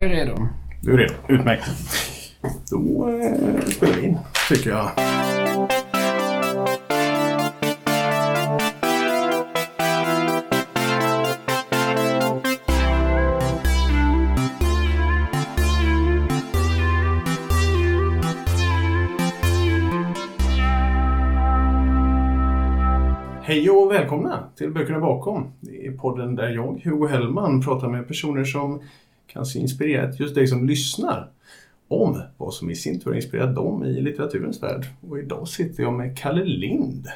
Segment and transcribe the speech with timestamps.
[0.00, 0.48] Jag är redo.
[0.82, 1.14] Du är redo?
[1.28, 1.64] Utmärkt.
[2.70, 4.90] Då eh, spelar vi in, tycker jag.
[23.42, 25.52] Hej och välkomna till Böckerna bakom.
[25.60, 28.82] Det är podden där jag, Hugo Hellman, pratar med personer som
[29.32, 31.30] kanske inspirerat just dig som lyssnar
[31.88, 34.86] om vad som i sin tur har inspirerat dem i litteraturens värld.
[35.08, 37.08] Och idag sitter jag med Kalle Lind.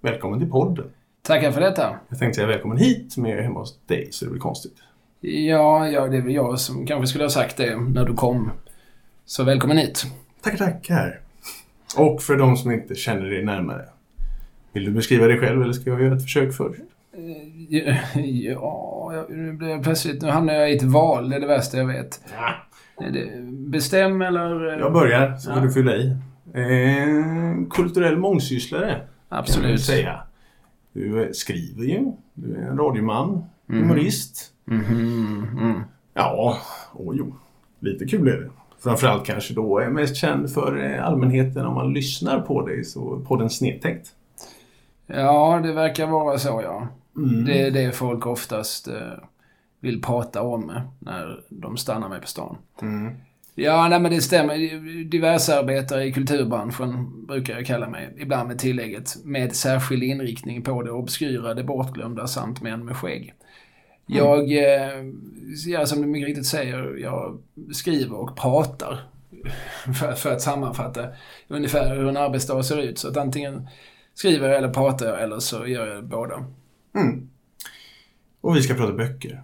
[0.00, 0.86] Välkommen till podden.
[1.22, 1.98] Tackar för detta.
[2.08, 4.76] Jag tänkte säga välkommen hit, men jag är hemma hos dig så det blir konstigt.
[5.20, 8.50] Ja, ja, det är väl jag som kanske skulle ha sagt det när du kom.
[9.24, 10.06] Så välkommen hit.
[10.42, 11.20] Tackar, tackar.
[11.96, 13.84] Och för de som inte känner dig närmare.
[14.72, 16.80] Vill du beskriva dig själv eller ska jag göra ett försök först?
[18.14, 20.22] Ja, ja, nu blev jag plötsligt...
[20.22, 21.30] Nu hamnar jag i ett val.
[21.30, 22.20] Det är det värsta jag vet.
[22.36, 22.50] Ja.
[23.50, 24.78] Bestäm eller...
[24.78, 25.64] Jag börjar, så får Ja.
[25.66, 26.16] du fylla i.
[26.54, 28.98] Eh, kulturell mångsysslare, kan
[29.28, 29.80] man Absolut.
[29.80, 30.20] säga.
[30.92, 33.78] Du eh, skriver ju, du är en radioman, Mhm.
[33.82, 34.50] humorist.
[34.64, 35.80] Mhm, mm.
[36.14, 36.58] Ja,
[36.92, 37.34] och jo,
[37.80, 38.50] lite kul är det.
[38.82, 43.20] Framförallt kanske då är mest känd för eh, allmänheten om man lyssnar på dig, så
[43.28, 44.08] på den snedtänkt.
[45.06, 46.88] Ja, det verkar vara så, ja.
[47.16, 47.44] Mm.
[47.44, 49.12] Det är det folk oftast eh,
[49.80, 52.56] vill prata om när de stannar mig på stan.
[52.82, 53.14] Mm.
[53.54, 54.54] Ja, nej men det stämmer.
[55.04, 58.14] Diversarbetare i kulturbranschen brukar jag kalla mig.
[58.18, 63.34] Ibland med tillägget med särskild inriktning på det obskyra, det bortglömda samt män med skägg.
[64.06, 65.04] Jag, eh,
[65.66, 67.38] ja, som du mycket riktigt säger, jag
[67.72, 69.00] skriver och pratar.
[70.00, 71.06] För, för att sammanfatta
[71.48, 72.98] ungefär hur en arbetsdag ser ut.
[72.98, 73.68] Så att antingen
[74.14, 76.44] skriver jag eller pratar jag eller så gör jag båda.
[76.94, 77.28] Mm.
[78.40, 79.42] Och vi ska prata böcker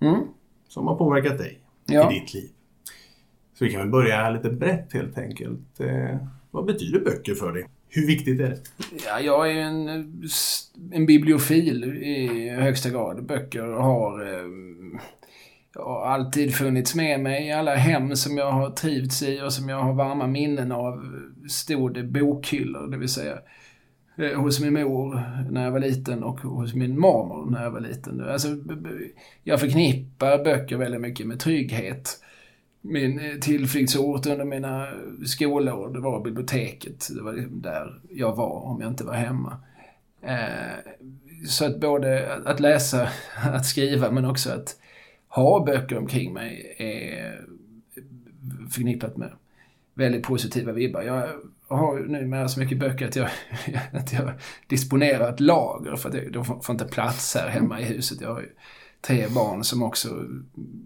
[0.00, 0.20] Mm.
[0.68, 2.12] som har påverkat dig Ja.
[2.12, 2.48] i ditt liv.
[3.54, 5.80] Så vi kan väl börja lite brett helt enkelt.
[5.80, 6.16] Eh,
[6.50, 7.66] vad betyder böcker för dig?
[7.88, 8.58] Hur viktigt är det?
[9.06, 9.88] Ja, jag är en,
[10.92, 13.24] en bibliofil i högsta grad.
[13.26, 14.48] Böcker har, eh,
[15.84, 19.68] har alltid funnits med mig i alla hem som jag har trivts i och som
[19.68, 21.04] jag har varma minnen av.
[21.48, 23.38] Stod det bokhyllor, det vill säga eh,
[24.20, 27.80] Eh, hos min mor när jag var liten och hos min mormor när jag var
[27.80, 28.28] liten.
[28.28, 28.48] Alltså,
[29.42, 32.22] jag förknippar böcker väldigt mycket med trygghet.
[32.80, 34.88] Min eh, tillflyktsort under mina
[35.26, 37.08] skolår, det var biblioteket.
[37.14, 39.56] Det var där jag var om jag inte var hemma.
[40.22, 40.92] Eh,
[41.46, 43.08] så att både att läsa,
[43.44, 44.76] att skriva men också att
[45.28, 47.40] ha böcker omkring mig är
[48.70, 49.30] förknippat med
[49.94, 51.02] väldigt positiva vibbar.
[51.02, 51.28] Jag
[51.76, 53.28] har ju numera så mycket böcker att jag,
[53.92, 54.32] att jag
[54.66, 58.20] disponerar ett lager för att jag, de får inte plats här hemma i huset.
[58.20, 58.48] Jag har ju
[59.00, 60.08] tre barn som också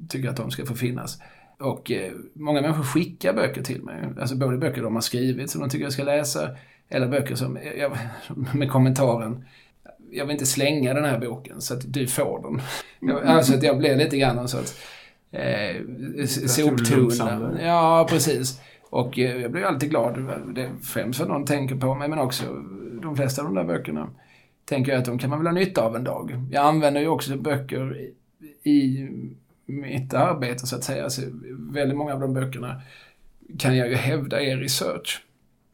[0.09, 1.19] tycker att de ska få finnas.
[1.61, 4.09] Och eh, många människor skickar böcker till mig.
[4.21, 6.51] Alltså både böcker de har skrivit som de tycker jag ska läsa
[6.89, 7.99] eller böcker som, jag,
[8.55, 9.45] med kommentaren
[10.15, 12.63] jag vill inte slänga den här boken så att du får den.
[13.27, 14.75] Alltså att jag blir lite grann en sorts
[15.33, 17.59] eh, soptunna.
[17.63, 18.61] Ja, precis.
[18.95, 20.15] Och eh, jag blir alltid glad.
[20.55, 22.45] Det främst för någon tänker på mig men också
[23.03, 24.11] de flesta av de där böckerna
[24.65, 26.47] tänker jag att de kan man väl ha nytta av en dag.
[26.51, 27.99] Jag använder ju också böcker
[28.63, 29.09] i, i
[29.67, 31.11] mitt arbete så att säga.
[31.11, 31.23] Så
[31.73, 32.83] väldigt många av de böckerna
[33.59, 35.25] kan jag ju hävda är research.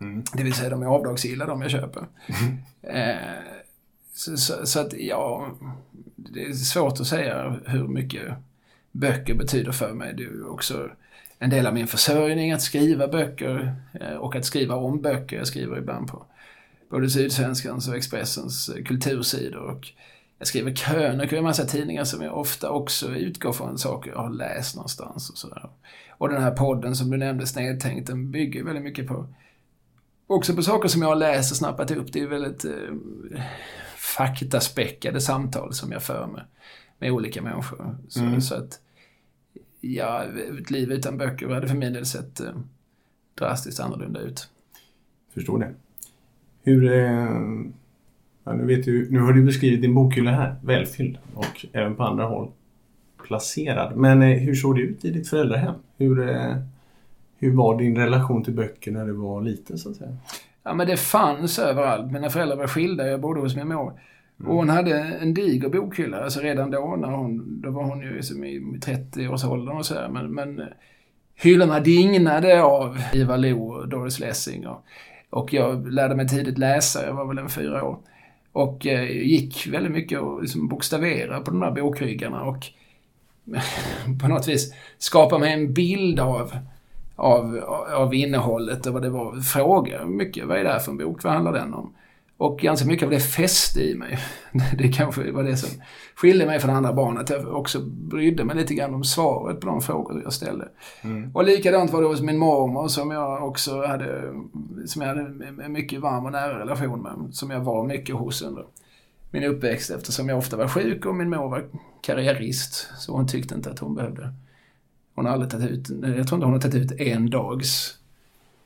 [0.01, 0.23] Mm.
[0.33, 2.07] Det vill säga de är avdragsgilla de jag köper.
[2.83, 3.17] Eh,
[4.15, 5.51] så, så, så att ja,
[6.17, 8.35] det är svårt att säga hur mycket
[8.93, 10.15] böcker betyder för mig.
[10.15, 10.91] Det är också
[11.43, 15.37] en del av min försörjning att skriva böcker eh, och att skriva om böcker.
[15.37, 16.27] Jag skriver ibland på
[16.91, 19.63] både Sydsvenskans och Expressens eh, kultursidor.
[19.63, 19.89] Och
[20.39, 24.19] jag skriver krönikor i en massa tidningar som jag ofta också utgår från saker jag
[24.19, 25.71] har läst någonstans och sådär.
[26.19, 29.27] Och den här podden som du nämnde, Snedtänkt, den bygger väldigt mycket på
[30.27, 32.13] också på saker som jag har läst och snappat upp.
[32.13, 32.95] Det är väldigt eh,
[33.97, 36.45] faktaspäckade samtal som jag för med,
[36.99, 37.97] med olika människor.
[38.09, 38.41] Så, Mm.
[38.41, 38.81] så att,
[39.81, 40.25] ja,
[40.61, 42.53] ett liv utan böcker hade för min del sett eh,
[43.35, 44.49] drastiskt annorlunda ut.
[45.35, 45.75] Förstår det.
[46.63, 46.93] Hur...
[46.93, 47.31] Eh,
[48.45, 52.03] ja, nu, vet du, nu har du beskrivit din bokhylla här, välfylld och även på
[52.03, 52.51] andra håll
[53.27, 53.97] placerad.
[53.97, 55.75] Men eh, hur såg det ut i ditt föräldrahem?
[55.99, 56.29] Hur,
[57.39, 60.17] hur var din relation till böcker när du var liten så att säga?
[60.63, 62.13] Ja, men det fanns överallt.
[62.13, 63.09] Mina föräldrar var skilda.
[63.09, 63.93] Jag bodde hos min mor.
[64.45, 66.21] Och hon hade en diger bokhylla.
[66.25, 70.09] Alltså redan då, när hon, då var hon ju liksom i 30-årsåldern och sådär.
[70.09, 70.67] Men, men eh,
[71.35, 74.67] hyllorna dignade av Ivar Lo och Doris Lessing.
[74.67, 74.85] Och,
[75.31, 77.07] och jag lärde mig tidigt läsa.
[77.07, 77.99] Jag var väl en fyra år.
[78.53, 82.43] Och eh, gick väldigt mycket och liksom bokstavera på de där bokryggarna.
[82.43, 82.67] Och
[84.21, 86.53] på något vis skapa mig en bild av,
[87.17, 87.57] av,
[87.95, 89.41] av innehållet och vad det var.
[89.41, 91.25] Fråga mycket, vad är det här för en bok?
[91.25, 91.95] Vad handlar den om?
[92.41, 94.19] Och ganska mycket av det fäste i mig.
[94.79, 95.83] Det kanske var det som
[96.15, 97.19] skilde mig från andra barn.
[97.19, 100.69] Att jag också brydde mig lite grann om svaret på de frågor jag ställde.
[101.03, 101.37] Mm.
[101.37, 104.33] Och likadant var det hos min mormor som jag också hade,
[104.87, 105.21] som jag hade
[105.65, 107.35] en mycket varm och nära relation med.
[107.35, 108.65] Som jag var mycket hos under
[109.31, 111.65] min uppväxt eftersom jag ofta var sjuk och min mor var
[112.03, 112.89] karriärist.
[112.99, 114.35] Så hon tyckte inte att hon behövde.
[115.15, 118.00] Hon har aldrig tagit ut, jag tror inte hon har tagit ut en dags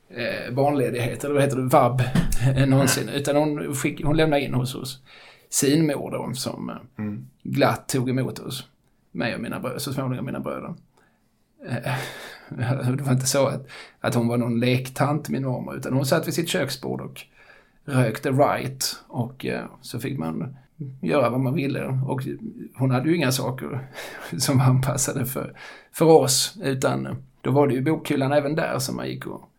[0.09, 2.03] eh, barnledighet, eller vad heter det, vab,
[2.57, 3.09] eh, någonsin.
[3.09, 5.03] Utan hon, skick, hon lämnade in hos oss
[5.55, 7.27] sin mor då, som eh, mm.
[7.43, 8.69] glatt tog emot oss.
[9.13, 10.75] Mig och mina bröder, så småningom mina bröder.
[11.67, 11.95] Eh,
[12.97, 13.67] det var inte så att,
[14.01, 17.21] att hon var någon lektant, min mormor, utan hon satt vid sitt köksbord och
[17.85, 18.97] rökte right.
[19.09, 20.57] Och eh, så fick man
[21.01, 21.85] göra vad man ville.
[21.85, 22.21] Och
[22.77, 23.89] hon hade ju inga saker
[24.39, 25.57] som var anpassade för,
[25.93, 29.51] för oss, utan då var det ju bokhyllan även där som man gick och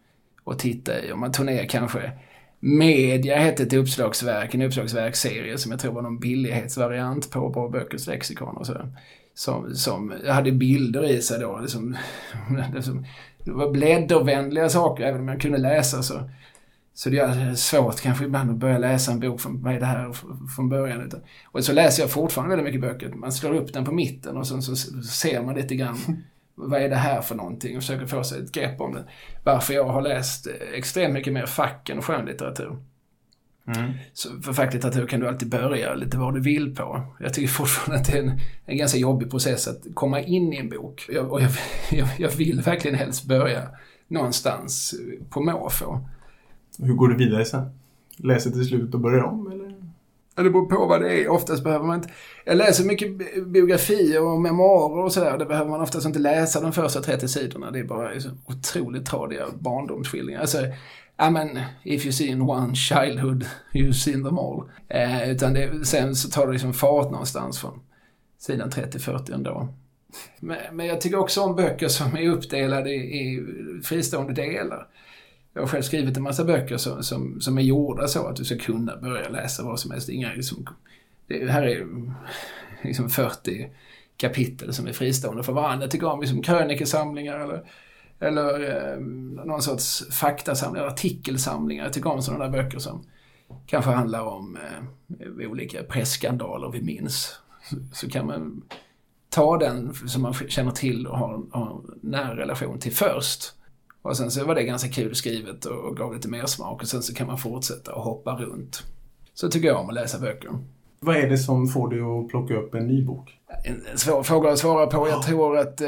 [0.46, 1.12] och titta i.
[1.12, 2.12] Och man tog ner kanske
[2.60, 8.08] Media hette ett uppslagsverk, en uppslagsverksserie som jag tror var någon billighetsvariant på Bra Böckers
[8.08, 8.90] lexikon och så.
[9.34, 11.60] Som, som hade bilder i sig då.
[11.60, 11.98] Liksom,
[12.76, 13.06] liksom,
[13.44, 16.30] det var bläddervänliga saker, även om jag kunde läsa så.
[16.94, 19.86] Så det är svårt kanske ibland att börja läsa en bok från, vad är det
[19.86, 20.14] här,
[20.56, 21.12] från början.
[21.46, 23.16] Och så läser jag fortfarande väldigt mycket böcker.
[23.16, 25.98] Man slår upp den på mitten och sen så ser man lite grann
[26.56, 29.04] vad är det här för någonting och försöker få sig ett grepp om det.
[29.44, 32.78] Varför jag har läst extremt mycket mer fack än skönlitteratur.
[33.68, 33.92] Mm.
[34.14, 37.14] Så för facklitteratur kan du alltid börja lite var du vill på.
[37.20, 40.58] Jag tycker fortfarande att det är en, en ganska jobbig process att komma in i
[40.58, 41.06] en bok.
[41.10, 41.52] Jag, och jag,
[41.92, 43.70] jag, jag vill verkligen helst börja
[44.08, 44.96] någonstans
[45.30, 46.00] på måfå.
[46.80, 47.70] Hur går du vidare sen?
[48.18, 49.76] Läser till slut och börjar om eller?
[50.36, 51.30] Det beror på vad det är.
[51.30, 52.10] Oftast behöver man inte...
[52.46, 53.18] Jag läser mycket
[53.48, 55.38] biografier och memoarer och sådär.
[55.38, 57.72] Det behöver man oftast inte läsa de första 30 sidorna.
[57.72, 60.42] Det är bara så otroligt tradiga barndomsskildringar.
[60.42, 60.66] Alltså,
[61.22, 64.64] I men, if you seen one childhood, you've seen them all.
[64.90, 67.80] Eh, utan det, sen så tar det liksom fart någonstans från
[68.38, 69.68] sidan 30-40 ändå.
[70.40, 73.44] Men, men jag tycker också om böcker som är uppdelade i, i
[73.84, 74.88] fristående delar.
[75.56, 78.46] Jag har själv skrivit en massa böcker som, som, som är gjorda så att du
[78.46, 80.10] ska kunna börja läsa vad som helst.
[80.10, 80.66] Inga, liksom,
[81.28, 81.88] det här är
[82.84, 83.70] liksom 40
[84.18, 85.84] kapitel som är fristående för varandra.
[85.84, 87.64] Jag tycker om liksom krönikesamlingar eller,
[88.20, 89.00] eller eh,
[89.46, 91.84] någon sorts faktasamlingar, artikelsamlingar.
[91.84, 93.04] Jag tycker om sådana där böcker som
[93.66, 97.40] kanske handlar om eh, olika presskandaler vi minns.
[97.70, 98.62] Så, så, kan man
[99.30, 103.54] ta den som man känner till och har, har en nära relation till först.
[104.06, 107.02] Och sen så var det ganska kul skrivet och gav lite mer smak och sen
[107.02, 108.84] så kan man fortsätta och hoppa runt.
[109.34, 110.50] Så tycker jag om att läsa böcker.
[111.00, 113.40] Vad är det som får dig att plocka upp en ny bok?
[113.64, 115.08] En svår fråga att svara på.
[115.08, 115.88] Jag tror att eh,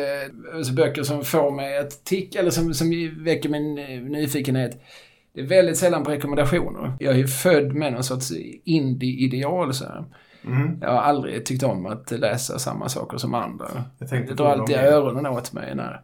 [0.56, 2.90] alltså böcker som får mig att ticka, eller som, som
[3.24, 4.82] väcker min eh, nyfikenhet,
[5.34, 6.98] det är väldigt sällan på rekommendationer.
[7.00, 8.32] Jag är ju född med någon sorts
[8.64, 9.86] indie-ideal så
[10.46, 10.80] mm.
[10.82, 13.68] Jag har aldrig tyckt om att läsa samma saker som andra.
[14.00, 16.02] Det drar alltid öronen åt mig när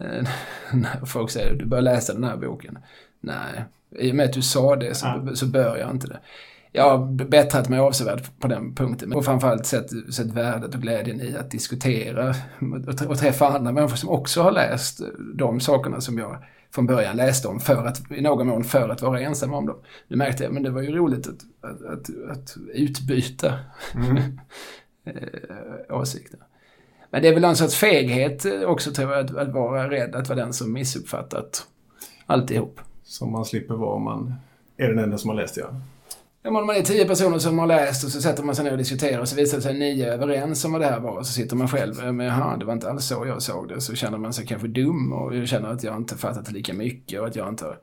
[0.72, 2.78] när folk säger du bör läsa den här boken.
[3.20, 3.64] Nej,
[3.98, 5.34] i och med att du sa det så, ja.
[5.34, 6.20] så bör jag inte det.
[6.72, 9.12] Jag har bättrat mig avsevärt på den punkten.
[9.12, 12.34] Och framförallt sett, sett värdet och glädjen i att diskutera
[13.08, 15.00] och, träffa andra människor som också har läst
[15.34, 16.44] de sakerna som jag
[16.74, 19.76] från början läste om för att, i någon mån för att vara ensam om dem.
[20.08, 23.58] Nu märkte jag, men det var ju roligt att, att, att, att utbyta
[23.94, 24.38] mm.
[25.04, 26.40] Eh, åsikter.
[27.10, 30.28] Men det är väl en sorts feghet också tror jag, att, att vara rädd att
[30.28, 31.66] vara den som missuppfattat
[32.26, 32.80] alltihop.
[33.02, 34.34] Som man slipper vara om man
[34.76, 35.80] är den enda som har läst, ja.
[36.42, 38.72] Ja, om man är tio personer som har läst och så sätter man sig ner
[38.72, 41.18] och diskuterar och så visar det sig nio överens om vad det här var.
[41.18, 43.80] Och så sitter man själv, men jaha, det var inte alls så jag såg det.
[43.80, 47.26] Så känner man sig kanske dum och känner att jag inte fattat lika mycket och
[47.26, 47.78] att jag inte har...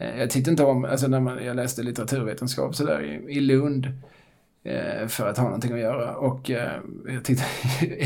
[0.00, 3.86] Eh, jag tyckte inte om, alltså när man, jag läste litteraturvetenskap sådär i, i Lund
[3.86, 3.92] Eh,
[5.08, 6.16] för att ha någonting att göra.
[6.16, 7.44] Och eh, jag tyckte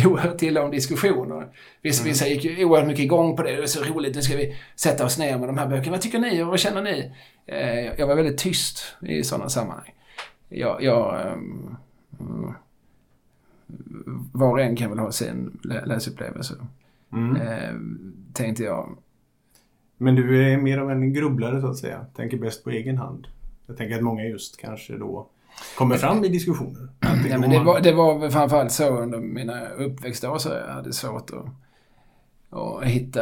[0.07, 1.49] oerhört illa om diskussioner.
[1.83, 2.13] Vissa, mm.
[2.13, 3.57] vissa gick ju oerhört mycket igång på det.
[3.57, 5.91] Det är så roligt, nu ska vi sätta oss ner med de här böckerna.
[5.91, 7.13] Vad tycker ni och vad känner ni?
[7.47, 9.95] Eh, jag var väldigt tyst i sådana sammanhang.
[10.49, 11.33] Jag, jag
[12.19, 12.57] um,
[14.33, 16.55] var och en kan väl ha sin läsupplevelse.
[17.13, 17.37] Mm.
[17.37, 17.75] Eh,
[18.33, 18.99] tänkte jag.
[19.97, 22.07] Men du är mer av en grubblare så att säga.
[22.17, 23.27] Tänker bäst på egen hand.
[23.67, 25.29] Jag tänker att många just kanske då
[25.77, 26.89] kommer fram i diskussioner.
[27.31, 31.31] Ja, men det, var, det var framförallt så under mina uppväxtår så jag hade svårt
[31.31, 31.45] att
[32.51, 33.21] och hitta,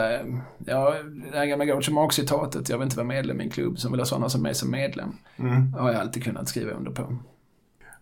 [0.66, 0.94] ja,
[1.32, 4.00] det här gamla Groucho Marx-citatet, jag vill inte vara medlem i en klubb som vill
[4.00, 5.12] ha sådana som mig som medlem.
[5.36, 5.72] Mm.
[5.72, 7.16] har jag alltid kunnat skriva under på.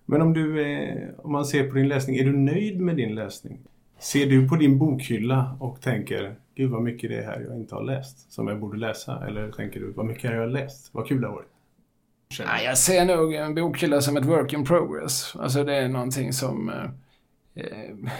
[0.06, 3.58] Men om du, om man ser på din läsning, är du nöjd med din läsning?
[3.98, 7.74] Ser du på din bokhylla och tänker Gud vad mycket det är här jag inte
[7.74, 9.26] har läst som jag borde läsa?
[9.26, 10.88] Eller tänker du vad mycket har jag läst?
[10.92, 11.53] Vad kul det har varit?
[12.47, 15.37] Nej, jag ser nog en bokhylla som ett work in progress.
[15.37, 16.69] Alltså det är någonting som...
[16.69, 18.11] Eh, eh,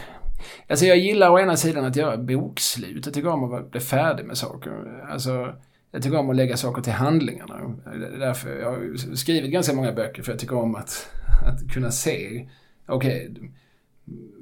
[0.69, 3.07] alltså jag gillar å ena sidan att göra bokslut.
[3.07, 5.05] Jag tycker om att bli färdig med saker.
[5.11, 5.55] Alltså,
[5.91, 7.75] jag tycker om att lägga saker till handlingarna.
[8.19, 11.11] Därför jag har skrivit ganska många böcker för jag tycker om att,
[11.47, 12.49] att kunna se,
[12.87, 13.49] okej, okay,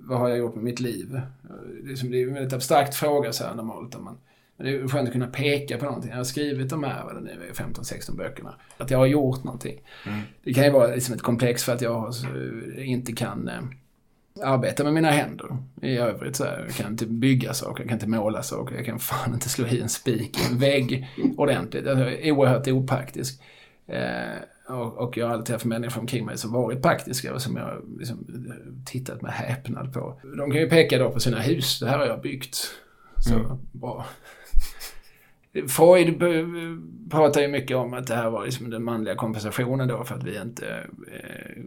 [0.05, 1.21] vad har jag gjort med mitt liv?
[1.85, 4.01] Det är, en väldigt abstrakt fråga så här normalt.
[4.01, 4.19] Man,
[4.57, 6.11] men det är skönt att kunna peka på någonting.
[6.11, 8.55] Jag har skrivit de här, vad det nu är, 15-16 böckerna.
[8.77, 9.81] Att jag har gjort någonting.
[10.07, 10.21] Mm.
[10.45, 12.15] Det kan ju vara liksom ett komplex för att jag
[12.77, 13.61] inte kan eh,
[14.41, 16.37] arbeta med mina händer i övrigt.
[16.37, 16.65] Så här.
[16.67, 19.67] Jag kan inte bygga saker, jag kan inte måla saker, jag kan fan inte slå
[19.67, 21.87] i en spik i en vägg ordentligt.
[21.87, 23.43] Jag är oerhört opraktisk.
[23.87, 27.57] Eh, och, och, jag har alltid haft människor omkring mig som varit praktiska och som
[27.57, 28.27] jag liksom,
[28.87, 30.21] tittat med häpnad på.
[30.39, 31.81] De kan ju peka då på sina hus.
[31.81, 32.75] Det här har jag byggt.
[33.19, 33.59] Så mm.
[33.73, 34.07] bra.
[35.69, 36.21] Freud
[37.11, 40.25] pratar ju mycket om att det här var liksom den manliga kompensationen då för att
[40.25, 40.67] vi inte
[41.13, 41.63] eh,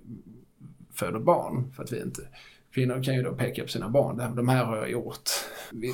[0.94, 1.72] föder barn.
[1.76, 2.22] För att vi inte
[2.76, 4.36] Kvinnor kan ju då peka på sina barn.
[4.36, 5.30] De här har jag gjort.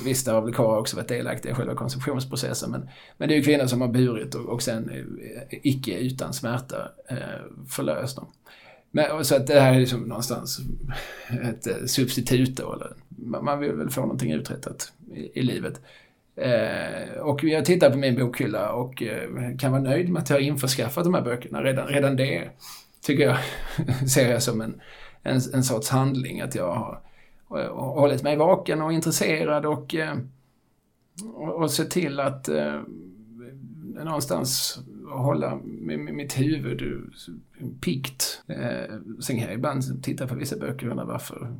[0.04, 2.70] Visst, där har väl karlar också varit delaktiga i själva konsumtionsprocessen.
[2.70, 6.32] Men, men det är ju kvinnor som har burit och, och sen eh, icke utan
[6.32, 7.16] smärta eh,
[7.68, 8.26] förlöst dem.
[8.90, 10.60] Men, så att det här är liksom någonstans
[11.42, 12.72] ett eh, substitut då.
[12.72, 12.92] Eller,
[13.42, 15.80] man vill väl få någonting uträttat i, i livet.
[16.36, 20.36] Eh, och jag tittar på min bokhylla och eh, kan vara nöjd med att jag
[20.36, 21.62] har införskaffat de här böckerna.
[21.62, 22.50] Redan, redan det
[23.00, 23.38] tycker jag
[24.10, 24.80] ser jag som en,
[25.22, 26.40] en, en sorts handling.
[26.40, 27.00] Att jag
[27.50, 30.16] eh, har hållit mig vaken och intresserad och, eh,
[31.34, 32.80] och, och sett till att eh,
[34.04, 34.78] någonstans
[35.10, 35.58] hålla
[36.12, 36.82] mitt huvud
[37.80, 38.42] piggt.
[38.46, 41.56] Eh, sen kan jag ibland titta på vissa böcker och undra varför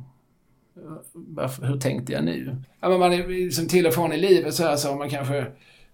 [1.13, 2.55] varför, hur tänkte jag nu?
[2.79, 5.09] Ja, men man är liksom till och från i livet så här så har man
[5.09, 5.45] kanske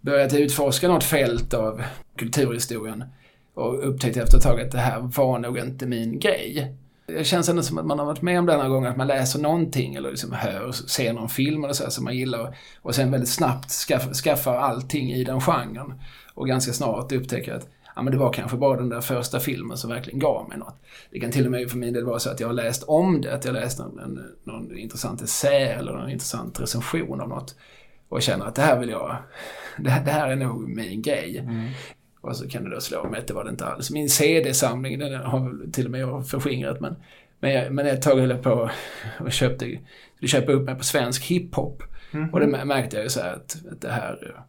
[0.01, 1.83] börjat utforska något fält av
[2.15, 3.03] kulturhistorien
[3.53, 6.75] och upptäckt efter ett tag att det här var nog inte min grej.
[7.07, 9.07] Det känns ändå som att man har varit med om det några gånger, att man
[9.07, 12.95] läser någonting eller liksom hör, ser någon film eller så här som man gillar och
[12.95, 15.93] sen väldigt snabbt skaffar, skaffar allting i den genren.
[16.33, 17.67] Och ganska snart upptäcker att
[17.99, 20.75] ja, men det var kanske bara den där första filmen som verkligen gav mig något.
[21.11, 23.21] Det kan till och med för min del vara så att jag har läst om
[23.21, 27.55] det, att jag läst någon, en, någon intressant essä eller någon intressant recension av något
[28.09, 29.17] och känner att det här vill jag,
[29.77, 31.37] det här, det här är nog min grej.
[31.37, 31.67] Mm.
[32.21, 33.91] Och så kan det då slå mig att det var det inte alls.
[33.91, 36.95] Min CD-samling, den har till och med jag förskingrat men,
[37.39, 38.69] men, jag, men ett tag höll jag på
[39.19, 39.79] och köpte,
[40.15, 41.83] skulle köpa upp mig på svensk hiphop.
[42.11, 42.29] Mm.
[42.29, 44.43] Och det märkte jag ju så att, att det här,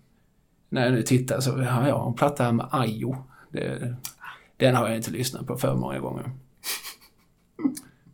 [0.68, 3.29] när jag nu tittar så har jag en platta här med Ayo.
[3.50, 3.94] Det,
[4.56, 6.30] den har jag inte lyssnat på för många gånger.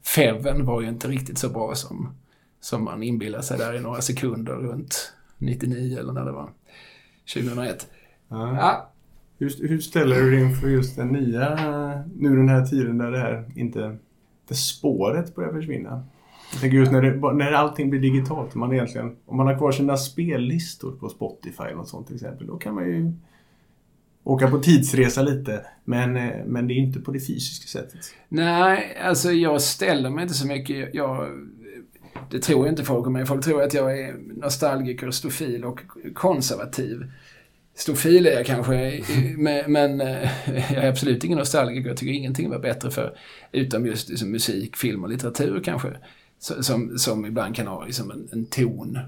[0.03, 2.15] Feven var ju inte riktigt så bra som,
[2.61, 6.51] som man inbillar sig där i några sekunder runt 99 eller när det var.
[7.35, 7.91] 2001.
[8.29, 8.57] Ja.
[8.57, 8.91] ja.
[9.39, 11.55] Hur, hur ställer du dig inför just den nya,
[12.17, 13.97] nu den här tiden där det här inte,
[14.49, 16.05] det spåret börjar försvinna?
[16.53, 19.73] Jag tänker just när, det, när allting blir digitalt, man egentligen, om man har kvar
[19.73, 23.13] sina spellistor på Spotify eller något sånt till exempel, då kan man ju
[24.27, 25.67] åka på tidsresa lite.
[25.85, 28.01] Men, eh, men det är inte på det fysiska sättet.
[28.29, 30.95] Nej, alltså jag ställer mig inte så mycket.
[30.95, 31.31] Jag,
[32.31, 33.27] det tror inte folk om mig.
[33.27, 35.81] Folk tror att jag är nostalgiker, stofil och
[36.15, 37.11] konservativ.
[37.75, 39.03] Stofil är jag kanske,
[39.67, 41.89] men eh, jag är absolut ingen nostalgiker.
[41.89, 43.19] Jag tycker ingenting var bättre för,
[43.53, 45.89] utom just liksom, musik, film och litteratur kanske.
[46.39, 48.99] Som, som ibland kan ha liksom, en, en ton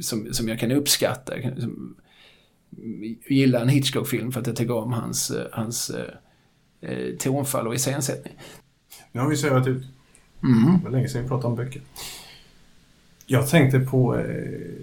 [0.00, 1.34] som, som jag kan uppskatta.
[1.34, 1.96] Liksom,
[3.28, 6.04] gilla en Hitchcock-film för att jag tycker om hans, eh, hans eh,
[6.90, 8.34] eh, tonfall och iscensättning.
[9.12, 9.84] Nu har vi svävat ut.
[10.42, 10.78] Mm.
[10.78, 11.82] Det var länge sedan vi pratade om böcker.
[13.26, 14.24] Jag tänkte på eh,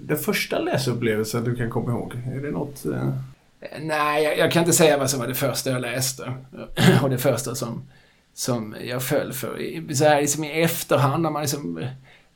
[0.01, 2.13] den första läsupplevelsen du kan komma ihåg.
[2.15, 2.85] Är det något?
[2.85, 3.13] Eh...
[3.81, 6.33] Nej, jag, jag, kan inte säga vad som var det första jag läste.
[7.01, 7.83] och det första som,
[8.33, 9.93] som jag föll för.
[9.93, 11.85] Så här liksom i efterhand när man liksom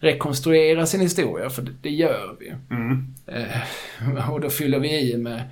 [0.01, 2.53] rekonstruera sin historia, för det, det gör vi.
[2.75, 3.13] Mm.
[3.27, 5.43] Eh, och då fyller vi i med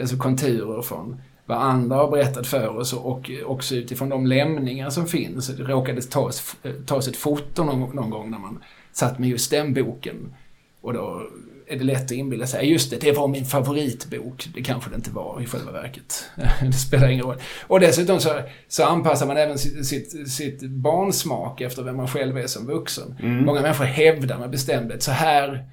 [0.00, 5.06] alltså, konturer från vad andra har berättat för oss och också utifrån de lämningar som
[5.06, 5.46] finns.
[5.48, 9.74] Det råkade tas, tas ett foto någon, någon gång när man satt med just den
[9.74, 10.34] boken.
[10.80, 11.22] Och då
[11.68, 14.48] är det lätt att inbilla sig, just det, det var min favoritbok.
[14.54, 16.30] Det kanske det inte var i själva verket.
[16.62, 17.36] det spelar ingen roll.
[17.66, 22.38] Och dessutom så, så anpassar man även sitt, sitt, sitt barnsmak efter vem man själv
[22.38, 23.16] är som vuxen.
[23.22, 23.44] Mm.
[23.44, 25.64] Många människor hävdar med bestämdhet, så här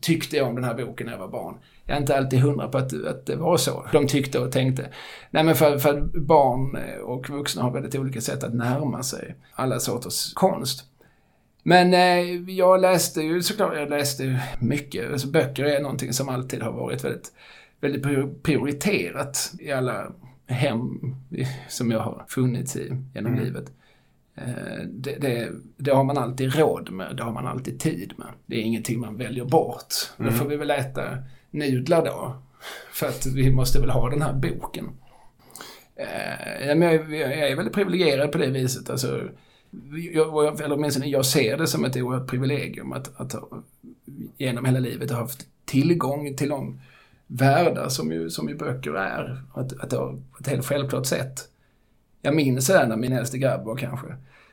[0.00, 1.54] tyckte jag om den här boken när jag var barn.
[1.86, 4.88] Jag är inte alltid hundra på att, att det var så de tyckte och tänkte.
[5.30, 9.80] Nej men för, för barn och vuxna har väldigt olika sätt att närma sig alla
[9.80, 10.84] sorters konst.
[11.66, 15.12] Men eh, jag läste ju såklart, jag läste mycket.
[15.12, 17.32] Alltså, böcker är någonting som alltid har varit väldigt,
[17.80, 20.12] väldigt prioriterat i alla
[20.46, 21.00] hem
[21.68, 23.44] som jag har funnits i genom mm.
[23.44, 23.72] livet.
[24.36, 28.28] Eh, det, det, det, har man alltid råd med, det har man alltid tid med.
[28.46, 29.94] Det är ingenting man väljer bort.
[30.18, 30.30] Mm.
[30.30, 31.18] Då får vi väl äta
[31.50, 32.42] nudlar då.
[32.92, 34.90] För att vi måste väl ha den här boken.
[35.96, 38.90] Eh, jag, jag är väldigt privilegierad på det viset.
[38.90, 39.20] Alltså,
[40.12, 43.34] jag, eller åtminstone jag ser det som ett oerhört privilegium att, att
[44.36, 46.80] genom hela livet ha haft tillgång till de
[47.26, 49.42] världar som ju, som ju böcker är.
[49.54, 51.48] Att, att har ett helt självklart sätt.
[52.22, 54.06] Jag minns det när min äldste grabb var kanske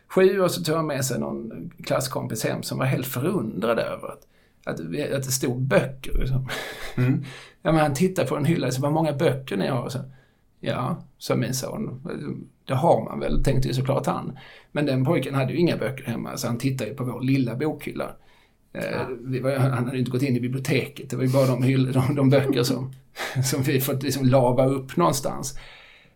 [0.07, 4.07] sju och så tog han med sig någon klasskompis hem som var helt förundrad över
[4.07, 4.27] att,
[4.65, 4.79] att,
[5.15, 6.17] att det stod böcker.
[6.19, 6.47] Liksom.
[6.97, 7.23] Mm.
[7.61, 9.89] ja, men han tittade på en hylla och sa, vad många böcker ni har.
[9.89, 9.99] Så,
[10.59, 12.01] ja, sa min son.
[12.71, 14.37] Det har man väl, tänkte ju såklart han.
[14.71, 17.55] Men den pojken hade ju inga böcker hemma så han tittade ju på vår lilla
[17.55, 18.11] bokhylla.
[18.73, 19.41] Eh.
[19.41, 21.09] Var, han hade inte gått in i biblioteket.
[21.09, 22.93] Det var ju bara de, hyll, de, de böcker som,
[23.43, 25.57] som vi fått liksom lava upp någonstans.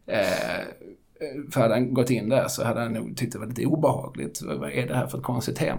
[0.08, 0.64] Eh,
[1.52, 4.42] för hade han gått in där så hade han nog tyckt det var lite obehagligt.
[4.42, 5.78] Vad är det här för ett konstigt hem?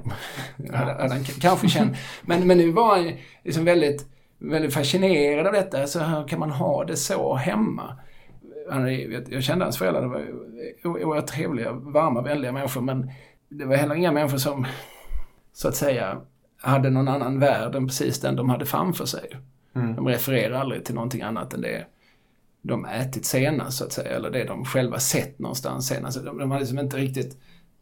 [0.56, 0.76] Ja.
[0.76, 1.96] hade, hade han kanske känt.
[2.22, 3.12] Men, men nu var han
[3.44, 4.06] liksom väldigt,
[4.38, 5.86] väldigt fascinerad av detta.
[5.86, 7.96] Så hur kan man ha det så hemma?
[9.30, 13.10] Jag kände hans föräldrar, det var oerhört trevliga, varma, vänliga människor men
[13.48, 14.66] det var heller inga människor som
[15.52, 16.20] så att säga
[16.60, 19.30] hade någon annan värld än precis den de hade framför sig.
[19.74, 19.96] Mm.
[19.96, 21.86] De refererar aldrig till någonting annat än det
[22.62, 26.24] de ätit senast så att säga, eller det de själva sett någonstans senast.
[26.24, 27.36] De, de hade liksom inte riktigt,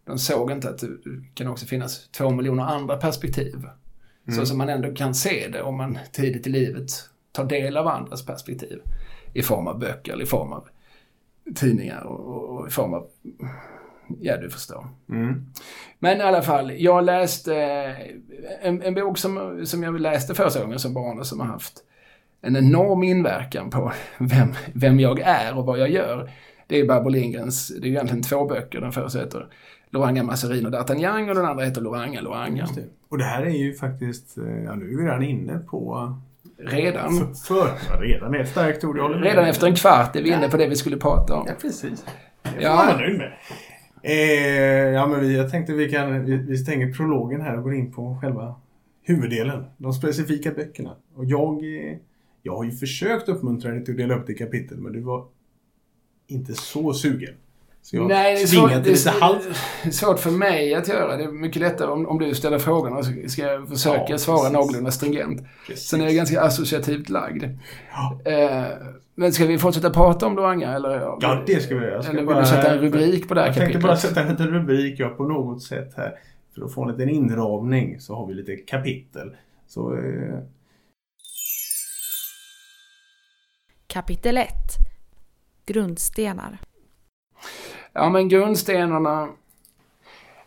[0.04, 0.88] de såg inte att det
[1.34, 3.54] kan också finnas två miljoner andra perspektiv.
[3.54, 4.38] Mm.
[4.38, 6.90] Så som man ändå kan se det om man tidigt i livet
[7.32, 8.80] tar del av andras perspektiv.
[9.32, 10.68] I form av böcker eller i form av
[11.54, 13.06] tidningar och, och i form av
[14.20, 14.86] Ja, du förstår.
[15.08, 15.46] Mm.
[15.98, 17.54] Men i alla fall, jag läste
[18.62, 21.82] en, en bok som, som jag läste första gången som barn och som har haft
[22.40, 26.30] en enorm inverkan på vem, vem jag är och vad jag gör.
[26.66, 28.80] Det är Barbro Lindgrens, det är egentligen två böcker.
[28.80, 29.48] Den första heter
[29.90, 32.68] Loranga Masserino d'Artagnan och den andra heter Loranga Loranga.
[32.74, 32.84] Det.
[33.08, 36.14] Och det här är ju faktiskt, eh, ja nu är vi redan inne på
[36.58, 37.34] Redan?
[37.34, 38.96] För, för redan är ett starkt ord.
[39.22, 41.44] Redan efter en kvart är vi inne på det vi skulle prata om.
[41.48, 42.04] Ja, precis.
[42.42, 42.74] Det får ja.
[42.74, 43.32] man vara nöjd med.
[44.02, 47.74] Eh, ja, men vi, jag tänkte vi kan vi, vi stänger prologen här och går
[47.74, 48.54] in på själva
[49.02, 49.64] huvuddelen.
[49.78, 50.96] De specifika böckerna.
[51.14, 51.96] Och jag, eh,
[52.42, 55.00] jag har ju försökt uppmuntra dig till att dela upp det i kapitel men du
[55.00, 55.26] var
[56.26, 57.34] inte så sugen.
[57.84, 61.16] Så jag Nej, det är, svårt, det, är, svårt för mig att göra.
[61.16, 64.48] Det är mycket lättare om, om du ställer frågorna så ska jag försöka ja, svara
[64.48, 65.42] någorlunda stringent.
[65.66, 65.88] Precis.
[65.88, 67.44] Sen är jag ganska associativt lagd.
[67.92, 68.30] Ja.
[68.32, 68.64] Eh,
[69.14, 71.00] men ska vi fortsätta prata om Luanga eller?
[71.20, 72.02] Ja, det ska vi göra.
[72.02, 74.48] Eller vill du sätta en rubrik på det här Jag tänkte bara sätta en liten
[74.48, 76.18] rubrik ja, på något sätt här.
[76.54, 79.36] För att få en liten inramning så har vi lite kapitel.
[79.66, 80.38] Så, eh...
[83.86, 84.48] Kapitel 1
[85.66, 86.58] Grundstenar
[87.94, 89.28] Ja, men grundstenarna...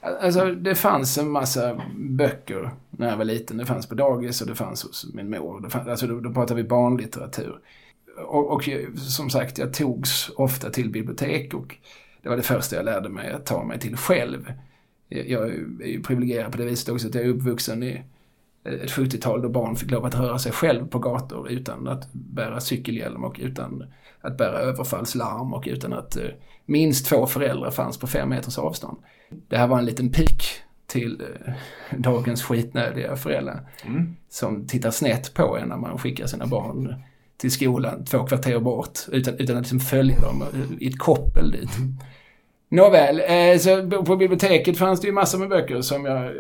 [0.02, 3.58] Alltså, det fanns en massa böcker när jag var liten.
[3.58, 5.62] Det fanns på dagis och det fanns hos min mor.
[5.62, 7.60] Det fanns, alltså, då, då pratar vi barnlitteratur.
[8.28, 11.76] Och, och som sagt, jag togs ofta till bibliotek och
[12.22, 14.54] det var det första jag lärde mig att ta mig till själv.
[15.10, 15.54] Jag är
[15.86, 18.04] ju privilegierad på det viset också att jag är uppvuxen i
[18.64, 22.60] ett 70-tal då barn fick lov att röra sig själv på gator utan att bära
[22.60, 23.84] cykelhjälm och utan
[24.22, 26.30] att bära överfallslarm och utan att eh,
[26.68, 28.98] minst två föräldrar fanns på fem meters avstånd.
[29.30, 30.44] Det här var en liten pik
[30.88, 31.54] till eh,
[31.98, 34.16] dagens skitnödiga föräldrar mm.
[34.30, 36.96] som tittar snett på en när man skickar sina barn
[37.38, 40.44] till skolan två kvarter bort utan, utan att liksom följa dem
[40.80, 41.78] i ett koppel dit.
[41.78, 41.98] Mm.
[42.70, 46.32] Nåväl, eh, så på biblioteket fanns det ju massor med böcker som jag eh,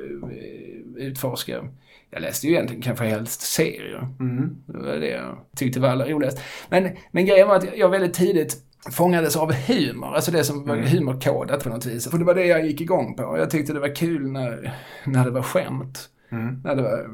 [0.96, 1.68] utforskade.
[2.10, 4.08] Jag läste ju egentligen kanske helst serier.
[4.20, 4.58] Mm.
[4.66, 6.42] Det var det jag tyckte var allra roligast.
[6.70, 10.76] Men, men grejen var att jag väldigt tidigt fångades av humor, alltså det som var
[10.76, 10.88] mm.
[10.88, 12.10] humorkodat på något vis.
[12.10, 13.38] För det var det jag gick igång på.
[13.38, 16.10] Jag tyckte det var kul när, när det var skämt.
[16.30, 16.62] Mm.
[16.64, 17.10] När det var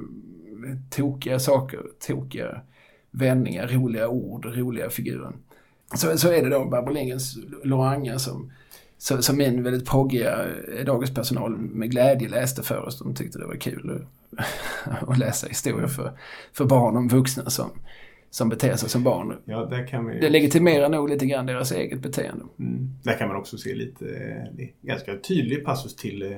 [0.90, 2.62] tokiga saker, tokiga
[3.12, 5.32] vändningar, roliga ord, roliga figurer.
[5.96, 8.52] Så, så är det då Barbro Lindgrens Loranga som,
[8.98, 10.46] som min väldigt proggiga
[10.86, 13.00] dagispersonal med glädje läste för oss.
[13.00, 14.06] De tyckte det var kul
[15.02, 16.12] att läsa historier för,
[16.54, 17.70] för barn och vuxna som,
[18.34, 19.38] som beter sig som barn.
[19.46, 20.20] Ja, där kan vi...
[20.20, 22.46] Det legitimerar nog lite grann deras eget beteende.
[22.60, 22.90] Mm.
[23.04, 24.06] Där kan man också se lite,
[24.82, 26.30] ganska tydlig passus till eh,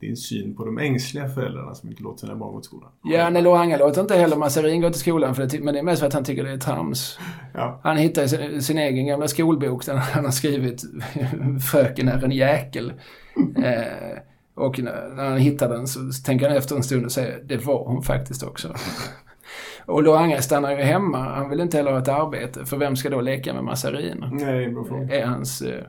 [0.00, 2.90] din syn på de ängsliga föräldrarna som inte låter sina barn gå till skolan.
[3.02, 5.84] Ja, Nello Anga låter inte heller Massarin gå till skolan, för det, men det är
[5.84, 7.18] mest för att han tycker det är trams.
[7.54, 7.80] Ja.
[7.82, 10.82] Han hittar sin, sin egen gamla skolbok där han har skrivit
[11.70, 12.92] Fröken är en jäkel.
[13.56, 14.18] eh,
[14.54, 17.56] Och när, när han hittar den så tänker han efter en stund och säger det
[17.56, 18.74] var hon faktiskt också.
[19.86, 21.18] Och Loranga stannar ju hemma.
[21.18, 22.66] Han vill inte heller ha ett arbete.
[22.66, 24.24] För vem ska då leka med massarin?
[24.32, 25.16] Nej, är en bra fråga.
[25.16, 25.62] Är hans...
[25.62, 25.84] Eh,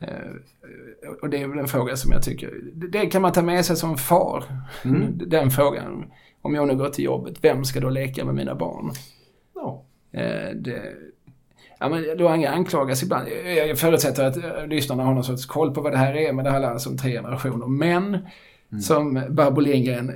[0.00, 2.60] eh, och det är väl en fråga som jag tycker...
[2.72, 4.44] Det kan man ta med sig som far.
[4.84, 5.22] Mm.
[5.26, 6.04] Den frågan.
[6.42, 8.92] Om jag nu går till jobbet, vem ska då leka med mina barn?
[9.54, 9.84] Ja.
[10.12, 10.82] Eh, det,
[11.78, 13.28] ja, men Luanga anklagas ibland.
[13.44, 16.50] Jag förutsätter att lyssnarna har någon sorts koll på vad det här är, men det
[16.50, 18.18] handlar alltså om tre generationer män
[18.82, 20.12] som Barbro Lindgren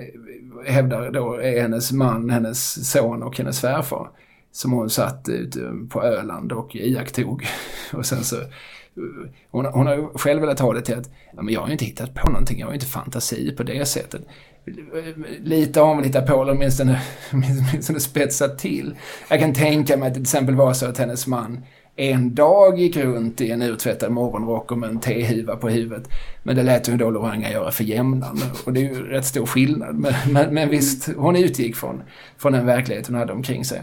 [0.67, 4.11] hävdar då är hennes man, hennes son och hennes svärfar.
[4.53, 7.47] Som hon satt ute eh, på Öland och iakttog.
[7.93, 8.37] Och sen så...
[8.37, 8.43] Eh,
[9.51, 11.73] hon, hon har ju själv velat ha det till att ja, men jag har ju
[11.73, 14.23] inte hittat på någonting, jag har ju inte fantasi på det sättet.
[15.41, 18.97] Lite har hon hittat på, eller åtminstone, åtminstone spetsat till.
[19.29, 21.65] Jag kan tänka mig att det till exempel var så att hennes man
[21.99, 26.09] en dag gick runt i en urtvättad morgonrock och med en tehuva på huvudet.
[26.43, 28.41] Men det lät hon då Loranga göra för jämnan.
[28.67, 29.95] Och det är ju rätt stor skillnad.
[29.95, 32.03] Men, men, men visst, hon utgick från,
[32.37, 33.83] från den verklighet hon hade omkring sig.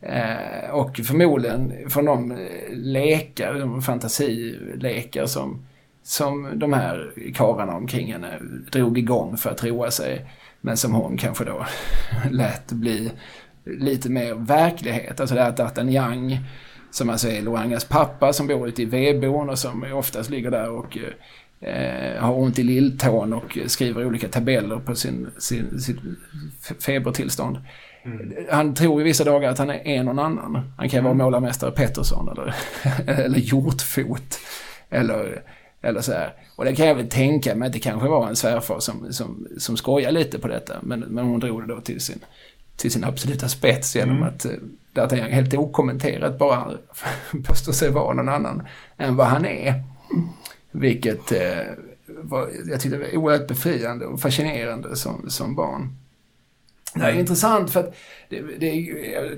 [0.00, 2.38] Eh, och förmodligen från de eh,
[2.70, 5.66] lekar, de fantasilekar som,
[6.02, 8.38] som de här karlarna omkring henne
[8.72, 10.26] drog igång för att roa sig.
[10.60, 11.66] Men som hon kanske då
[12.30, 13.10] lät bli
[13.64, 15.20] lite mer verklighet.
[15.20, 16.38] Alltså det här att D'Artagnan,
[16.96, 20.70] som alltså är Loangas pappa, som bor ute i vedboden och som oftast ligger där
[20.70, 20.98] och
[21.60, 25.96] eh, har ont i lilltån och skriver olika tabeller på sin, sin, sitt
[26.80, 27.58] febertillstånd.
[28.50, 30.72] Han tror i vissa dagar att han är en och annan.
[30.76, 32.54] Han kan vara målarmästare Pettersson eller,
[33.24, 34.38] eller Hjortfot.
[34.90, 35.42] Eller,
[35.82, 36.34] eller så här.
[36.56, 39.46] Och det kan jag väl tänka mig att det kanske var en svärfar som, som,
[39.58, 40.74] som skojar lite på detta.
[40.82, 42.18] Men, men hon drog det då till sin,
[42.76, 44.46] till sin absoluta spets genom att
[45.02, 46.72] att han helt okommenterat bara
[47.44, 48.62] påstår sig vara någon annan
[48.96, 49.82] än vad han är.
[50.70, 51.58] Vilket eh,
[52.06, 55.96] var, jag tyckte var oerhört befriande och fascinerande som, som barn.
[56.94, 57.96] Det här är intressant för att
[58.28, 58.70] det, det,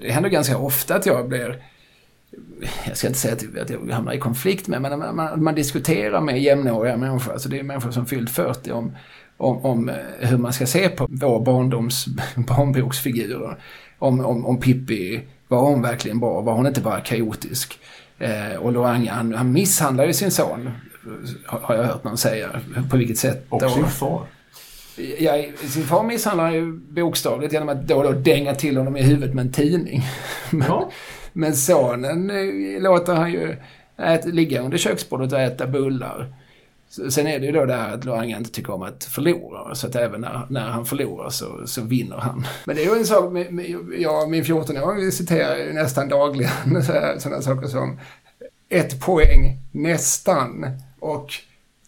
[0.00, 1.62] det händer ganska ofta att jag blir
[2.86, 5.54] jag ska inte säga att, att jag hamnar i konflikt med, men man, man, man
[5.54, 8.92] diskuterar med jämnåriga människor, alltså det är människor som fyllt 40, om,
[9.36, 9.94] om, om eh,
[10.28, 13.56] hur man ska se på vår barndoms barnboksfigurer.
[13.98, 16.40] Om, om, om Pippi, var hon verkligen bra?
[16.40, 17.78] Var hon inte bara kaotisk?
[18.18, 20.70] Eh, och Loranga, han, han misshandlar ju sin son,
[21.46, 22.48] har, jag hört någon säga.
[22.90, 23.46] På vilket sätt?
[23.48, 23.68] Och då?
[23.68, 24.26] sin far.
[25.18, 28.96] Ja, sin far misshandlar han ju bokstavligt genom att då och då dänga till honom
[28.96, 30.02] i huvudet med en tidning.
[30.50, 30.90] Men, Ja.
[31.32, 33.56] men sonen eh, låter han ju
[33.98, 36.32] ät, ligga under köksbordet och äta bullar.
[36.88, 39.74] Sen är det ju då det här att Loranga inte tycker om att förlora.
[39.74, 42.46] Så att även när, när han förlorar så, så vinner han.
[42.64, 43.32] Men det är ju en sak,
[43.98, 46.82] jag min 14-åring citerar ju nästan dagligen
[47.18, 48.00] sådana saker som
[48.68, 50.66] ett poäng, nästan
[51.00, 51.34] och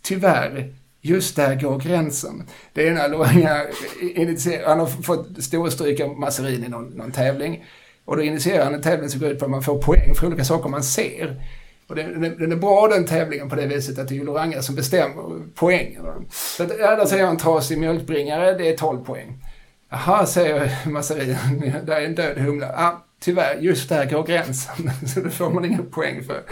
[0.03, 2.43] tyvärr, just där går gränsen.
[2.73, 3.67] Det är när Loranga
[4.01, 7.65] initierar, han har fått storstryka Masserin i någon, någon tävling.
[8.05, 10.27] Och då initierar han en tävling som går ut på att man får poäng för
[10.27, 11.43] olika saker man ser.
[11.91, 14.25] Och den, den, den är bra den tävlingen på det viset att det är ju
[14.25, 16.03] Loranga som bestämmer poängen.
[16.31, 19.45] Så att, ja, där säger jag en trasig mjölkbringare, det är 12 poäng.
[19.91, 21.37] Jaha, säger Massarin,
[21.87, 22.73] där är en död humla.
[22.77, 24.91] Ah, tyvärr, just där går gränsen.
[25.15, 26.43] Så det får man ingen poäng för.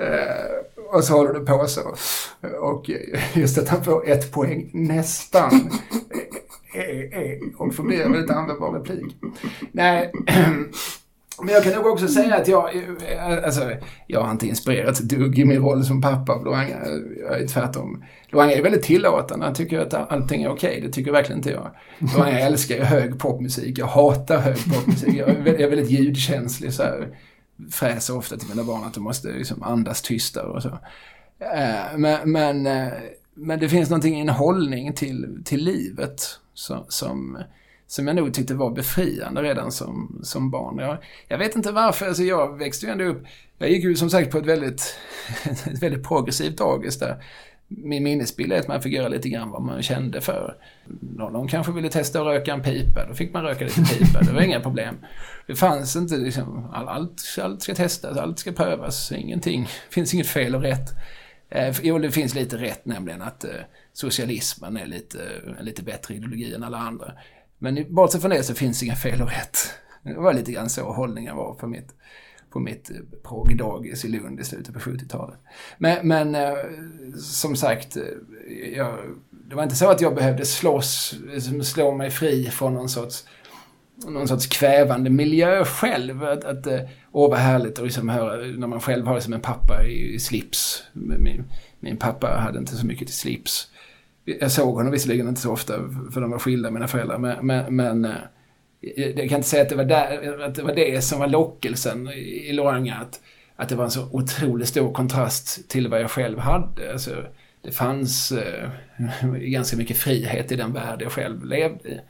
[0.00, 1.94] Uh, och så håller det på så.
[2.60, 2.90] Och
[3.32, 5.70] just att han får ett poäng nästan
[7.56, 9.16] och för mig är väldigt användbar replik.
[9.72, 10.12] Nej,
[11.40, 13.70] men jag kan nog också säga att jag, eh, alltså,
[14.06, 16.76] jag har inte inspirerats ett dugg i min roll som pappa av Luanga.
[17.20, 18.04] Jag är tvärtom.
[18.28, 19.44] Luanga är väldigt tillåtande.
[19.44, 20.80] Han tycker att allting är okej.
[20.80, 21.70] Det tycker verkligen inte jag.
[22.16, 23.78] Luanga älskar ju hög popmusik.
[23.78, 25.14] Jag hatar hög popmusik.
[25.14, 26.72] Jag är väldigt, ljudkänslig.
[26.72, 27.08] Så här.
[27.70, 30.68] Fräser ofta till mina barn att de måste liksom andas tystare och så.
[31.38, 32.92] Eh, men, men, eh,
[33.34, 36.22] men det finns någonting i en hållning till, till livet
[36.54, 37.38] som, som,
[37.92, 40.78] som jag nog tyckte var befriande redan som, som barn.
[40.78, 43.22] Jag, jag vet inte varför, alltså jag växte ju ändå upp,
[43.58, 44.98] jag gick ju som sagt på ett väldigt,
[45.44, 47.24] ett väldigt progressivt dagis där
[47.68, 50.56] min minnesbild är att man fick göra lite grann vad man kände för.
[51.00, 54.32] Någon, kanske ville testa att röka en pipa, då fick man röka lite pipa, det
[54.32, 54.96] var inga problem.
[55.46, 60.26] Det fanns inte liksom, all, allt, allt ska testas, allt ska prövas, ingenting, finns inget
[60.26, 60.90] fel och rätt.
[61.50, 63.50] Eh, jo, det finns lite rätt nämligen att eh,
[63.92, 65.18] socialismen är lite,
[65.58, 67.12] en lite bättre ideologi än alla andra.
[67.62, 69.58] Men bortsett från det så finns inga fel och rätt.
[70.02, 71.94] Det var lite grann så hållningen var på mitt,
[72.50, 75.38] på mitt eh, proggdagis i Lund i slutet på 70-talet.
[75.78, 76.54] Men, men eh,
[77.18, 78.02] som sagt, eh,
[78.76, 78.98] jag,
[79.30, 83.24] det var inte så att jag behövde slåss, liksom slå mig fri från någon sorts
[84.06, 86.24] någon sorts kvävande miljö själv.
[86.24, 86.66] Att, att
[87.12, 90.14] åh vad härligt att liksom höra när man själv har som som en pappa i,
[90.14, 90.84] i slips.
[90.92, 91.44] Min,
[91.80, 93.71] min pappa hade inte så mycket till slips.
[94.24, 95.74] Jag såg honom visserligen inte så ofta,
[96.12, 98.12] för de var skilda, mina föräldrar, men, men, men eh,
[98.96, 102.08] jag kan inte säga att det var, där, att det, var det som var lockelsen
[102.08, 102.94] i Loranga.
[102.94, 103.20] Att,
[103.56, 106.92] att det var en så otroligt stor kontrast till vad jag själv hade.
[106.92, 107.24] Alltså,
[107.62, 108.70] det fanns eh,
[109.34, 112.00] ganska mycket frihet i den värld jag själv levde i.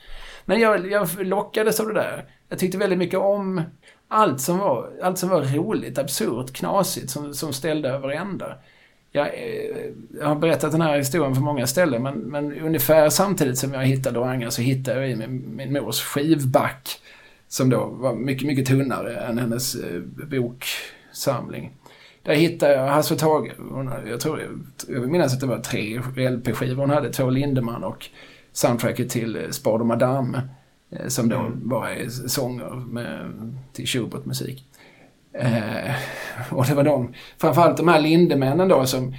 [0.45, 2.25] Men jag, jag lockades av det där.
[2.49, 3.63] Jag tyckte väldigt mycket om
[4.09, 8.59] allt som var, allt som var roligt, absurt, knasigt, som, som ställde över ända.
[9.13, 13.59] Jag, eh, jag, har berättat den här historien på många ställen, men, men ungefär samtidigt
[13.59, 17.01] som jag hittade Oranga så hittade jag i min, min mors skivback,
[17.49, 21.73] som då var mycket, mycket tunnare än hennes eh, boksamling.
[22.23, 23.53] Där hittade jag Hasse och Tage.
[24.07, 24.41] Jag tror,
[24.89, 27.13] jag vill minnas att det var tre LP-skivor hon hade.
[27.13, 28.07] Två Lindemann och
[28.53, 30.43] soundtracket till eh, Spard och Madame.
[30.91, 31.69] Eh, som då mm.
[31.69, 33.33] bara är sånger med,
[33.73, 34.65] till Schubert-musik.
[35.35, 35.95] Eh,
[36.51, 39.15] och det var de, framförallt de här Lindemännen då som...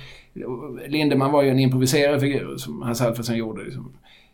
[0.87, 3.63] Lindeman var ju en improviserad figur som Hasse Alfredson gjorde.
[3.63, 3.93] Liksom.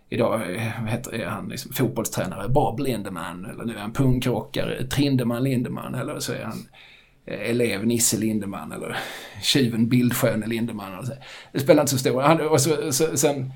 [0.09, 5.43] Idag eh, heter, är han liksom fotbollstränare, Bob Lindeman, eller nu är han punkrockare, Trindeman
[5.43, 6.65] Lindeman, eller så är han
[7.25, 8.97] eh, elev Nisse Lindeman, eller
[9.41, 10.93] tjuven Bildsköne Lindeman.
[10.93, 11.13] Eller så.
[11.51, 13.17] Det spelar inte så stor roll.
[13.17, 13.51] Sen,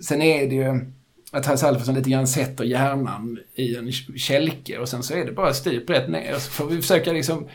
[0.00, 0.92] sen är det ju
[1.32, 5.32] att Hasse Alfredson lite grann sätter hjärnan i en kälke och sen så är det
[5.32, 6.34] bara stup rätt ner.
[6.34, 7.48] Så får vi försöka liksom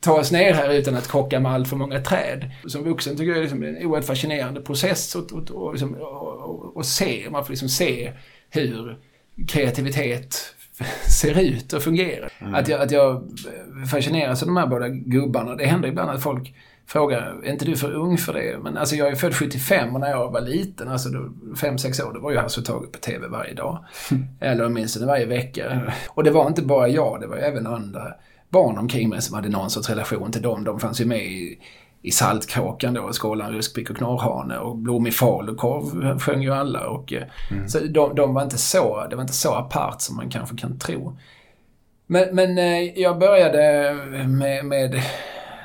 [0.00, 2.50] ta oss ner här utan att krocka med allt för många träd.
[2.66, 5.94] Som vuxen tycker jag liksom det är en oerhört fascinerande process att och, och, liksom,
[5.94, 7.26] och, och, se.
[7.30, 8.12] Man får liksom se
[8.50, 8.98] hur
[9.48, 10.54] kreativitet
[11.20, 12.32] ser ut och fungerar.
[12.40, 12.54] Mm.
[12.54, 13.22] Att, jag, att jag
[13.90, 15.54] fascineras av de här båda gubbarna.
[15.54, 16.54] Det händer ibland att folk
[16.86, 18.58] frågar, är inte du för ung för det?
[18.62, 22.20] Men alltså jag är född 75 och när jag var liten, alltså 5-6 år, då
[22.20, 23.84] var ju Hasse taget på TV varje dag.
[24.40, 25.92] Eller åtminstone varje vecka.
[26.08, 28.14] Och det var inte bara jag, det var även andra
[28.48, 30.64] barn omkring mig som hade någon sorts relation till dem.
[30.64, 31.58] De fanns ju med i
[32.04, 36.86] i Saltkråkan då, Skålan, Ruskvik och Knorrhane och Blommig falukorv sjöng ju alla.
[36.86, 37.68] Och, eh, mm.
[37.68, 40.78] Så de, de, var inte så, det var inte så apart som man kanske kan
[40.78, 41.18] tro.
[42.06, 43.94] Men, men eh, jag började
[44.26, 45.02] med, med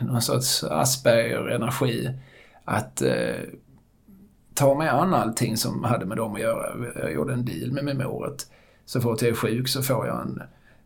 [0.01, 2.09] någon sorts Asperger-energi
[2.65, 3.35] att eh,
[4.53, 6.73] ta mig an allting som hade med dem att göra.
[7.01, 8.47] Jag gjorde en deal med min mor att
[8.85, 10.41] så fort jag är sjuk så får jag en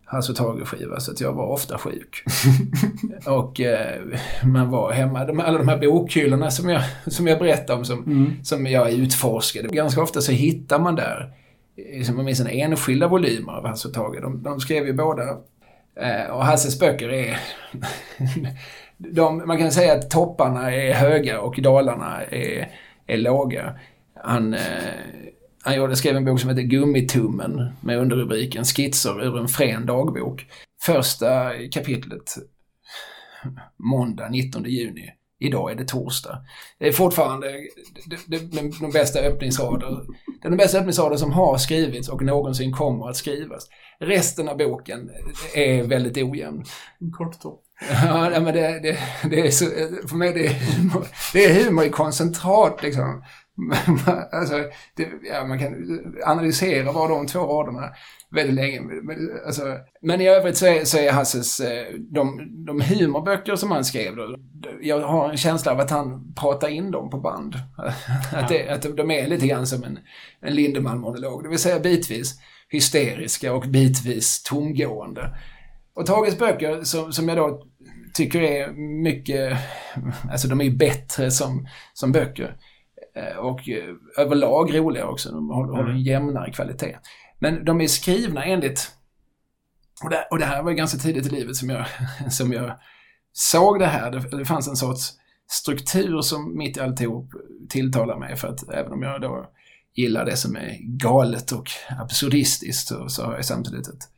[0.06, 2.24] Hasse Tage-skiva, så att jag var ofta sjuk.
[3.26, 4.02] och eh,
[4.44, 5.26] man var hemma.
[5.26, 8.44] De, alla de här bokhyllorna som jag, som jag berättade om, som, mm.
[8.44, 9.68] som jag utforskade.
[9.68, 11.34] Ganska ofta så hittar man där,
[12.06, 14.22] som jag minns, enskilda volymer av Hasse och Tage.
[14.22, 15.24] De, de skrev ju båda.
[15.96, 17.40] Eh, och Hasses böcker är...
[19.12, 22.70] de, man kan säga att topparna är höga och dalarna är,
[23.08, 23.80] är låga.
[24.24, 24.54] Han...
[24.54, 24.60] Eh,
[25.66, 30.46] han gjorde, skrev en bok som heter Gummitummen med underrubriken Skisser ur en frän dagbok.
[30.82, 32.36] Första kapitlet,
[33.78, 35.10] måndag 19 juni.
[35.40, 36.46] Idag är det torsdag.
[36.80, 37.48] Det är fortfarande
[38.82, 40.02] de bästa öppningsrader.
[40.42, 43.68] Det är de bästa öppningsrader som har skrivits och någonsin kommer att skrivas.
[44.00, 45.10] Resten av boken
[45.56, 46.64] är väldigt ojämn.
[47.18, 47.64] Kort topp.
[48.04, 48.98] Ja, men det, det,
[49.30, 49.66] det, är så,
[50.08, 53.24] för mig det är humor, det är humor i koncentrat liksom.
[54.32, 54.56] alltså,
[54.96, 55.74] det, ja, man kan
[56.26, 57.90] analysera bara de två raderna
[58.32, 58.82] väldigt länge.
[58.82, 63.72] Men, alltså, men i övrigt så är, så är Hasses, eh, de, de humorböcker som
[63.72, 64.36] han skrev, då,
[64.82, 67.56] jag har en känsla av att han pratar in dem på band.
[68.34, 70.00] att, det, att de är lite grann som en,
[70.42, 75.38] en Lindemann-monolog, det vill säga bitvis hysteriska och bitvis tomgående.
[75.96, 77.64] Och Tages böcker, som, som jag då
[78.14, 78.72] tycker är
[79.04, 79.58] mycket,
[80.32, 82.58] alltså de är ju bättre som, som böcker.
[83.16, 85.32] Eh, och eh, överlag roliga också.
[85.32, 86.02] De håller en mm.
[86.02, 86.98] jämnare kvalitet.
[87.40, 88.92] Men de är skrivna enligt...
[90.04, 91.86] Och det, och det här var ganska tidigt i livet som jag,
[92.32, 92.80] som jag
[93.34, 94.12] såg det här.
[94.12, 95.14] Det, det fanns en sorts
[95.52, 97.32] struktur som mitt i alltihop
[97.70, 98.36] tilltalar mig.
[98.36, 99.50] För att även om jag då
[99.96, 104.10] gillar det som är galet och absurdistiskt så, så har jag samtidigt ett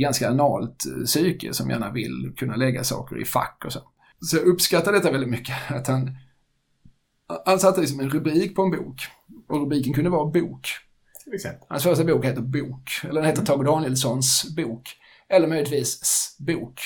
[0.00, 3.80] ganska analt eh, psyke som gärna vill kunna lägga saker i fack och så.
[4.20, 5.54] Så jag uppskattar detta väldigt mycket.
[5.68, 6.10] Att han
[7.44, 9.00] han satte liksom en rubrik på en bok.
[9.48, 10.68] Och rubriken kunde vara bok.
[11.68, 12.90] Hans första bok heter Bok.
[13.02, 13.46] Eller den heter mm.
[13.46, 14.88] Tage Danielssons bok.
[15.28, 16.80] Eller möjligtvis S-bok.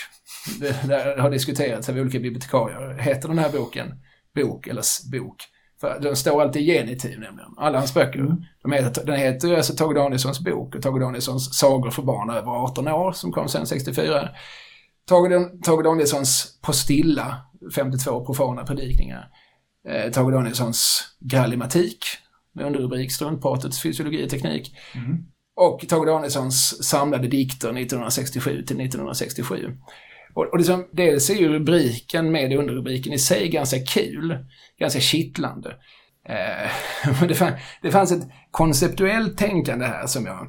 [0.60, 2.98] Det, det har diskuterats av olika bibliotekarier.
[2.98, 3.94] Heter den här boken
[4.34, 5.36] Bok eller S-bok?
[5.80, 7.54] För den står alltid i genitiv nämligen.
[7.56, 8.18] Alla hans böcker.
[8.18, 8.44] Mm.
[8.62, 12.50] De heter, den heter alltså Tage Danielssons bok och Tage Danielssons sagor för barn över
[12.50, 14.28] 18 år som kom sen 64.
[15.08, 17.36] Tage, Tage Danielssons Postilla,
[17.74, 19.28] 52 profana predikningar
[19.88, 22.04] eh, Tage Danielssons Grallimatik
[22.52, 24.76] med underrubrik Struntpratets fysiologi och teknik.
[24.94, 25.24] Mm.
[25.56, 29.76] Och Tage Danielssons samlade dikter 1967 till 1967.
[30.38, 34.46] Och, och liksom, dels är ju rubriken med underrubriken i sig ganska kul,
[34.78, 35.76] ganska kittlande.
[36.28, 40.46] Eh, det, fann, det fanns ett konceptuellt tänkande här som jag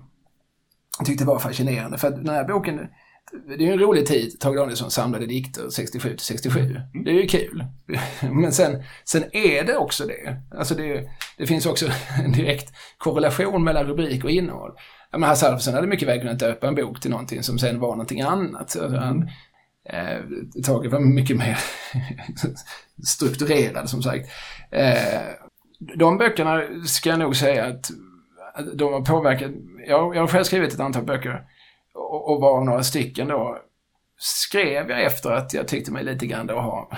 [1.06, 1.98] tyckte var fascinerande.
[1.98, 2.80] För att den här boken,
[3.48, 6.60] det är ju en rolig tid, Tage Danielsson samlade dikter 67 till 67.
[6.60, 7.04] Mm.
[7.04, 7.66] Det är ju kul.
[8.32, 10.42] Men sen, sen är det också det.
[10.58, 11.86] Alltså det, det finns också
[12.26, 14.72] en direkt korrelation mellan rubrik och innehåll.
[15.12, 17.80] Ja, men Hasse Alfredson hade mycket väl kunnat döpa en bok till någonting som sen
[17.80, 18.60] var någonting annat.
[18.60, 19.30] Alltså han,
[19.90, 20.20] eh,
[20.64, 21.58] Tage var mycket mer
[23.08, 24.30] strukturerad som sagt.
[24.72, 25.22] Eh,
[25.98, 27.90] de böckerna ska jag nog säga att
[28.74, 29.52] de har påverkat.
[29.88, 31.44] Jag, jag har själv skrivit ett antal böcker
[31.94, 33.58] och, och var några stycken då
[34.20, 36.92] skrev jag efter att jag tyckte mig lite grann då ha,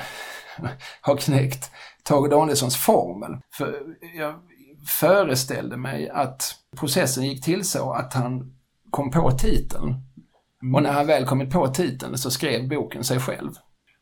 [1.02, 1.72] ha knäckt
[2.04, 3.38] Tage Danielssons formel.
[3.58, 3.84] För
[4.16, 4.36] jag
[4.88, 8.56] föreställde mig att processen gick till så att han
[8.90, 9.96] kom på titeln.
[10.76, 13.52] Och när han väl kommit på titeln så skrev boken sig själv.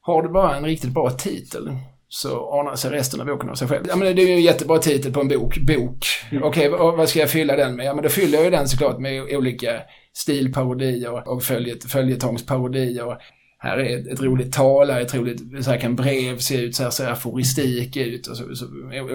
[0.01, 1.69] Har du bara en riktigt bra titel
[2.09, 3.85] så ordnar sig resten av boken av sig själv.
[3.87, 5.57] Ja, men det är ju en jättebra titel på en bok.
[5.57, 6.05] Bok.
[6.31, 6.43] Mm.
[6.43, 7.85] Okej, okay, vad ska jag fylla den med?
[7.85, 9.81] Ja, men då fyller jag ju den såklart med olika
[10.13, 13.17] stilparodier och följet, följetångsparodier.
[13.61, 16.75] Här är ett roligt tal, här är ett roligt, så här kan brev se ut,
[16.75, 18.65] så här ser aforistik ut och så, så,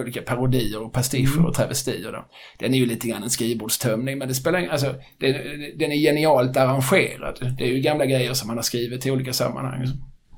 [0.01, 1.45] olika parodier och pastischer mm.
[1.45, 2.11] och travestier.
[2.11, 2.25] Då.
[2.59, 5.33] Den är ju lite grann en skrivbordstömning men det spelar ingen, alltså den,
[5.77, 7.55] den är genialt arrangerad.
[7.57, 9.87] Det är ju gamla grejer som man har skrivit i olika sammanhang.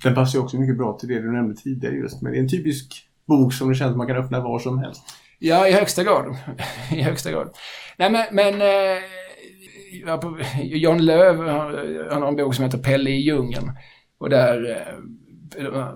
[0.04, 2.41] Den passar ju också mycket bra till det du nämnde tidigare just, men det är
[2.41, 5.04] en typisk bok som det känns att man kan öppna var som helst.
[5.39, 6.38] Ja, i högsta grad.
[6.91, 7.50] I högsta grad.
[7.98, 9.04] Nej, men, men eh,
[10.63, 11.48] John Löv,
[12.12, 13.72] han har en bok som heter Pelle i djungeln.
[14.19, 14.93] Och där eh,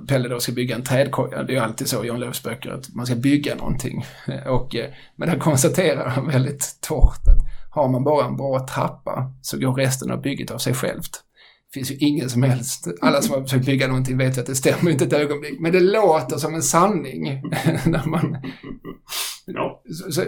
[0.08, 1.44] Pelle då ska bygga en trädkoja.
[1.44, 4.06] Det är ju alltid så i John Lööfs böcker att man ska bygga någonting.
[4.48, 9.34] Och, eh, men där konstaterar han väldigt torrt att har man bara en bra trappa
[9.42, 11.24] så går resten av bygget av sig självt.
[11.68, 14.48] Det finns ju ingen som helst, alla som har försökt bygga någonting vet ju att
[14.48, 15.60] det stämmer inte ett ögonblick.
[15.60, 17.24] Men det låter som en sanning
[17.86, 18.38] när man...
[19.46, 19.82] Ja.
[19.86, 20.22] Så, så,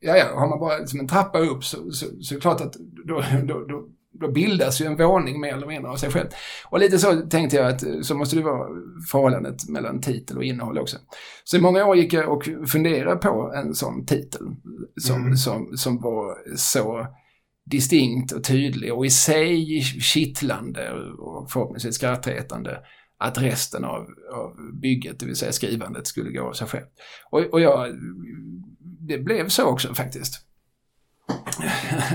[0.00, 2.60] ja, ja, har man bara som en trappa upp så, så, så är det klart
[2.60, 2.72] att
[3.06, 3.88] då, då, då,
[4.20, 6.28] då bildas ju en våning mer eller mindre av sig själv.
[6.64, 8.68] Och lite så tänkte jag att så måste det vara
[9.10, 10.96] förhållandet mellan titel och innehåll också.
[11.44, 14.42] Så i många år gick jag och funderade på en sån titel
[15.00, 15.36] som, mm.
[15.36, 17.06] som, som var så
[17.70, 22.78] distinkt och tydlig och i sig kittlande och förhoppningsvis skrattretande
[23.18, 26.86] att resten av, av bygget, det vill säga skrivandet, skulle gå av sig själv.
[27.30, 27.94] Och, och jag,
[28.80, 30.46] det blev så också faktiskt.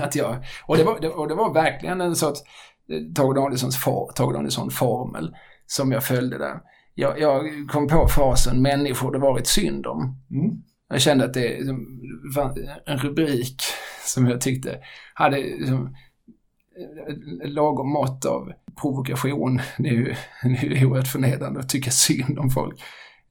[0.02, 2.40] Att jag, och, det var, och det var verkligen en sorts
[2.88, 6.60] eh, Tage Danielssons Tage Danielsson formel som jag följde där.
[6.94, 10.16] Jag, jag, kom på frasen människor det varit synd om.
[10.30, 10.62] Mm.
[10.88, 11.58] Jag kände att det
[12.36, 12.54] var
[12.86, 13.62] en rubrik
[14.04, 14.78] som jag tyckte
[15.14, 15.96] hade liksom,
[17.44, 19.60] lagom mått av provokation.
[19.78, 22.80] Det är ju, det är oerhört förnedrande att tycka synd om folk.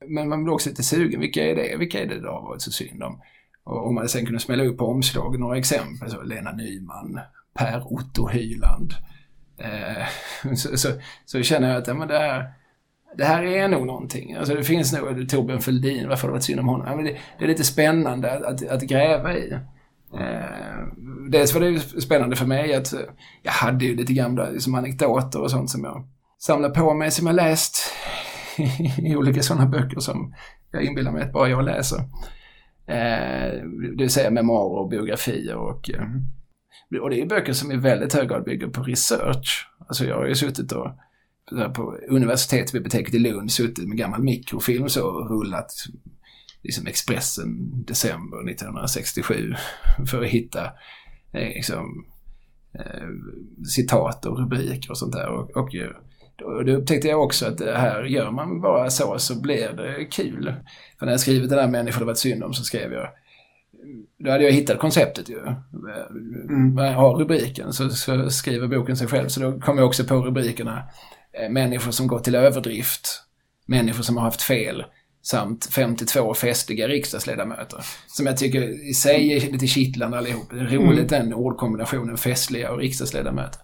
[0.08, 1.20] Men man blir också lite sugen.
[1.20, 1.78] Vilka är det?
[1.78, 3.22] Vilka är det det har varit så synd om?
[3.69, 7.19] Och om man sen kunde smälla upp på omslag några exempel, så Lena Nyman,
[7.53, 8.93] Per Otto Hyland.
[9.58, 10.89] Eh, så, så,
[11.25, 12.53] så, känner jag att ja, men det, här,
[13.17, 14.36] det här är nog någonting.
[14.36, 16.88] Alltså det finns nog, Torbjörn Fälldin, varför har det varit synd om honom?
[16.88, 19.51] Ja, men det, det, är lite spännande att, att, att gräva i.
[20.13, 20.88] Eh,
[21.29, 22.99] dels var det spännande för mig att eh,
[23.43, 26.08] jag hade ju lite gamla liksom, anekdoter och sånt som jag
[26.39, 27.77] samlar på mig, som jag läst
[28.97, 30.36] i olika sådana böcker som
[30.71, 31.99] jag inbillar mig att bara jag läser.
[32.89, 33.63] Eh,
[33.97, 38.13] det vill säga memoarer och biografier och, eh, och det är böcker som i väldigt
[38.13, 39.67] hög grad bygger på research.
[39.88, 40.91] Alltså jag har ju suttit och
[41.75, 45.71] på universitetsbiblioteket i Lund suttit med gammal mikrofilm så och rullat
[46.63, 49.54] liksom Expressen december 1967
[50.10, 50.65] för att hitta
[51.34, 52.06] eh, liksom,
[53.69, 55.28] citat och rubriker och sånt där.
[55.28, 55.75] Och, och
[56.41, 60.06] och då upptäckte jag också att det här gör man bara så så blir det
[60.06, 60.54] kul.
[60.99, 63.10] För när jag skrivit det där människor det varit synd om så skrev jag
[64.19, 65.39] då hade jag hittat konceptet ju.
[66.49, 66.78] Mm.
[66.78, 69.28] Har rubriken så, så skriver boken sig själv.
[69.28, 70.84] Så då kom jag också på rubrikerna
[71.34, 73.23] eh, Människor som gått till överdrift.
[73.65, 74.84] Människor som har haft fel.
[75.21, 77.86] Samt 52 festliga riksdagsledamöter.
[78.08, 80.49] Som jag tycker i sig är lite kittlande allihop.
[80.49, 81.26] Det är roligt mm.
[81.26, 83.61] den ordkombinationen festliga och riksdagsledamöter.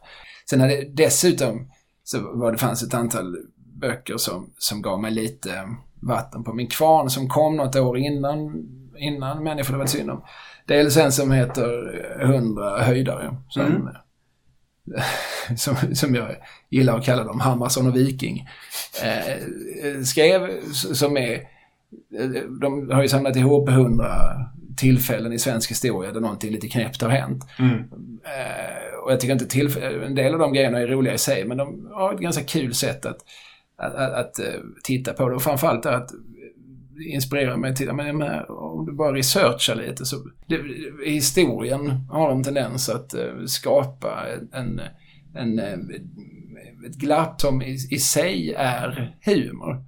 [0.50, 1.72] Sen hade dessutom
[2.06, 6.68] så var det fanns ett antal böcker som, som gav mig lite vatten på min
[6.68, 10.24] kvarn som kom något år innan, innan Människor det var synd om.
[10.66, 13.36] Dels en som heter 100 höjdare.
[13.50, 13.88] Som, mm.
[15.58, 16.36] som, som jag
[16.70, 18.48] gillar att kalla dem, Hammarsson och Viking.
[19.04, 21.42] Eh, skrev som är,
[22.62, 24.06] de har ju samlat ihop 100
[24.78, 27.44] tillfällen i svensk historia där någonting lite knäppt har hänt.
[27.60, 27.80] Mm.
[28.24, 31.46] Eh, och jag tycker inte till, en del av de grejerna är roliga i sig,
[31.46, 33.18] men de har ett ganska kul sätt att,
[33.78, 35.36] att, att, att eh, titta på det.
[35.36, 36.12] Och framförallt att
[37.00, 40.16] inspirerar mig till, men om du bara researchar lite så,
[40.48, 40.62] det,
[41.06, 44.82] historien har en tendens att uh, skapa en,
[45.36, 45.92] en, en,
[46.88, 49.84] ett glapp som i, i sig är humor.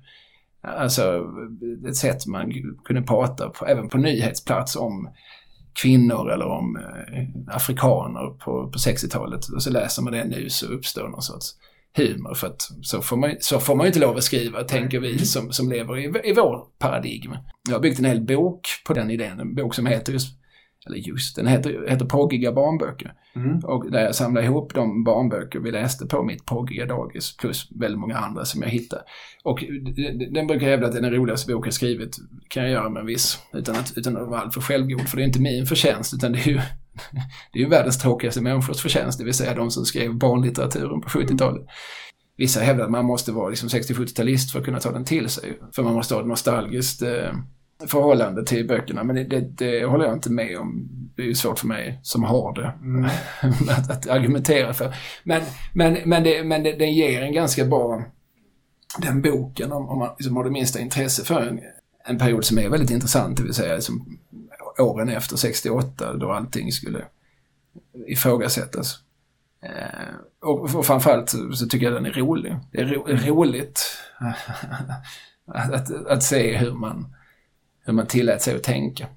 [0.68, 1.26] Alltså
[1.88, 2.54] ett sätt man
[2.86, 5.10] kunde prata på, även på nyhetsplats om
[5.82, 9.48] kvinnor eller om eh, afrikaner på, på 60-talet.
[9.56, 11.56] Och så läser man det nu så uppstår någon sorts
[11.98, 12.34] humor.
[12.34, 15.52] För att så får man, så får man inte lov att skriva, tänker vi som,
[15.52, 17.36] som lever i, i vår paradigm.
[17.68, 20.38] Jag har byggt en hel bok på den idén, en bok som heter just
[20.88, 23.14] eller just, den heter, heter Proggiga barnböcker.
[23.36, 23.60] Mm.
[23.60, 28.00] Och där jag samlar ihop de barnböcker vi läste på mitt proggiga dagis plus väldigt
[28.00, 29.02] många andra som jag hittade.
[29.44, 29.64] Och
[30.32, 32.18] den brukar hävda att det är den roligaste bok jag skrivit.
[32.48, 35.10] kan jag göra med en viss, utan att, utan att vara alltför självgod.
[35.10, 36.56] För det är inte min förtjänst utan det är ju,
[37.54, 39.20] det är ju världens tråkigaste människors förtjänst.
[39.20, 41.66] Det vill säga de som skrev barnlitteraturen på 70-talet.
[42.38, 45.60] Vissa hävdar att man måste vara liksom 60-70-talist för att kunna ta den till sig.
[45.76, 47.32] För man måste ha ett nostalgiskt eh,
[47.86, 49.04] förhållande till böckerna.
[49.04, 50.90] Men det, det, det, håller jag inte med om.
[51.16, 53.06] Det är ju svårt för mig som har det mm.
[53.70, 54.96] att, att, argumentera för.
[55.24, 55.42] Men,
[55.74, 58.04] men, men, det, men det, den ger en ganska bra,
[59.02, 61.60] den boken, om, om man liksom har det minsta intresse för en,
[62.06, 64.20] en period som är väldigt intressant, det vill säga liksom,
[64.78, 67.06] åren efter 68 då allting skulle
[68.08, 69.00] ifrågasättas.
[69.64, 72.56] Eh, och, och framförallt så, så tycker jag den är rolig.
[72.72, 73.98] Det är ro, roligt
[75.46, 77.16] att, att, att, se hur man
[77.88, 79.08] hur man tillät sig att tänka.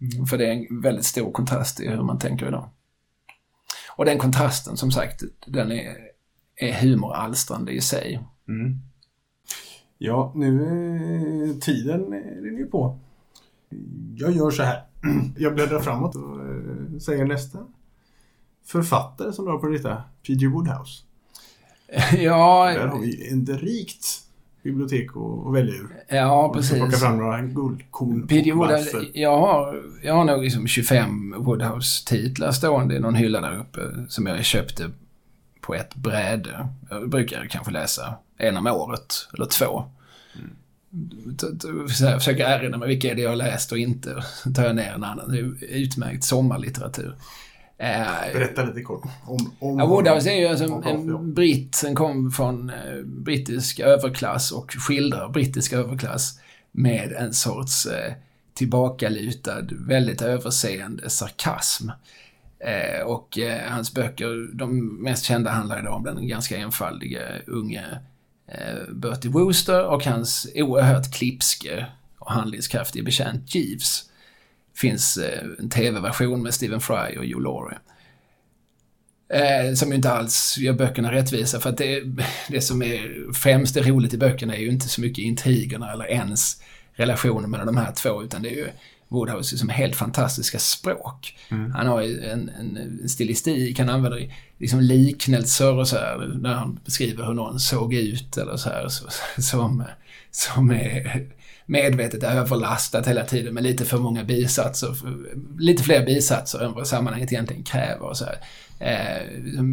[0.00, 0.26] Mm.
[0.26, 2.68] För det är en väldigt stor kontrast i hur man tänker idag.
[3.96, 5.96] Och den kontrasten, som sagt, den är,
[6.56, 8.20] är humoralstrande i sig.
[8.48, 8.78] Mm.
[9.98, 12.98] Ja, nu är tiden är ju på.
[14.16, 14.84] Jag gör så här.
[15.36, 17.58] Jag bläddrar framåt och eh, säger nästa
[18.66, 20.02] författare som du har på lista.
[20.26, 20.46] P.G.
[20.46, 21.02] Woodhouse.
[22.18, 22.72] Ja...
[22.74, 24.29] Där har vi ett rikt
[24.62, 25.88] bibliotek att välja ur.
[26.08, 26.78] Ja, precis.
[26.78, 28.26] Plocka fram några guldkorn.
[28.26, 28.52] P.D.
[28.52, 33.80] Woodhouse, jag har, jag har nog liksom 25 Woodhouse-titlar stående i någon hylla där uppe
[34.08, 34.90] som jag köpte
[35.60, 36.68] på ett bräde.
[36.90, 39.84] Jag brukar kanske läsa en om året, eller två.
[40.34, 41.88] Mm.
[42.18, 44.24] Försöker erinra mig vilka är det jag har läst och inte.
[44.54, 45.32] Tar jag ner en annan.
[45.32, 47.14] Det är utmärkt sommarlitteratur.
[47.80, 51.94] Eh, Berätta lite kort om, om ja, Woodhouse är ju alltså en, en britt som
[51.94, 56.40] kom från eh, brittisk överklass och skildrar brittisk överklass
[56.72, 58.12] med en sorts eh,
[58.54, 61.88] tillbakalutad, väldigt överseende sarkasm.
[62.58, 67.84] Eh, och eh, hans böcker, de mest kända handlar idag om den ganska enfaldige unge
[68.48, 71.86] eh, Bertie Wooster och hans oerhört klipske
[72.18, 74.09] och handlingskraftige betjänt Jeeves
[74.80, 77.78] finns eh, en tv-version med Stephen Fry och Hugh Laurie.
[79.32, 82.02] Eh, som ju inte alls gör böckerna rättvisa för att det,
[82.48, 86.04] det som är främst är roligt i böckerna är ju inte så mycket intrigerna eller
[86.04, 86.62] ens
[86.92, 88.68] relationen mellan de här två utan det är ju
[89.08, 91.38] Woodhouse som helt fantastiska språk.
[91.48, 91.70] Mm.
[91.72, 96.80] Han har ju en, en, stilistik, han använder liksom liknelser och så här när han
[96.84, 99.04] beskriver hur någon såg ut eller så här så,
[99.42, 99.84] som,
[100.30, 101.26] som är
[101.70, 104.96] medvetet överlastat hela tiden med lite för många bisatser.
[105.58, 108.02] Lite fler bisatser än vad sammanhanget egentligen kräver.
[108.02, 108.38] Och så här.
[108.78, 109.26] Eh,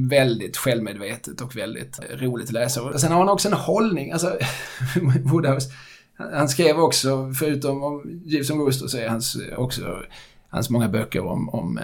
[0.10, 2.82] väldigt självmedvetet och väldigt roligt att läsa.
[2.82, 4.12] Och sen har han också en hållning.
[4.12, 4.38] Alltså,
[5.24, 5.70] Woodhouse,
[6.18, 10.04] han skrev också, förutom om Jeeves och Wooster, så är hans också
[10.50, 11.84] hans många böcker om, om eh,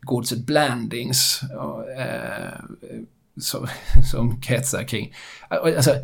[0.00, 2.52] godset Blandings och, eh,
[3.40, 3.66] som,
[4.10, 5.14] som kretsar kring...
[5.48, 5.94] Alltså,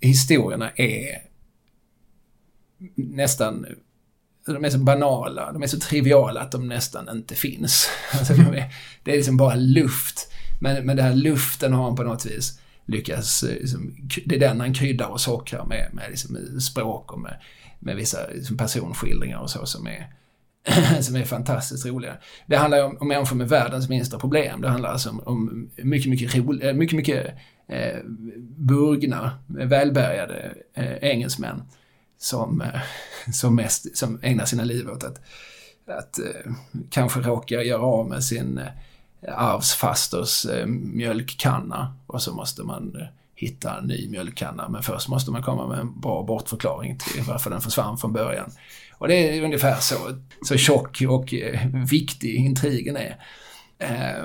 [0.00, 1.29] historierna är
[2.94, 3.66] nästan
[4.46, 7.88] de är så banala, de är så triviala att de nästan inte finns.
[8.12, 10.32] Alltså de är, det är liksom bara luft.
[10.60, 13.94] Men, men den här luften har han på något vis lyckats, eh, liksom,
[14.26, 17.40] det är den han kryddar och sockrar med, med liksom, språk och med,
[17.78, 20.06] med vissa liksom, personskildringar och så som är,
[21.00, 22.16] som är fantastiskt roliga.
[22.46, 24.60] Det handlar ju om, om människor med världens minsta problem.
[24.60, 27.26] Det handlar alltså om, om mycket, mycket, roliga, eh, mycket, mycket
[27.68, 27.98] eh,
[28.56, 31.62] burgna, välbärgade eh, engelsmän
[32.20, 32.80] som, eh,
[33.32, 35.20] som, mest, som ägnar sina liv åt att,
[35.86, 36.52] att eh,
[36.90, 42.96] kanske råka göra av med sin eh, arvsfasters mjölkkanna och så måste man
[43.34, 44.68] hitta en ny mjölkkanna.
[44.68, 48.50] Men först måste man komma med en bra bortförklaring till varför den försvann från början.
[48.98, 49.94] Och det är ungefär så,
[50.42, 51.34] så tjock och
[51.90, 53.16] viktig intrigen är.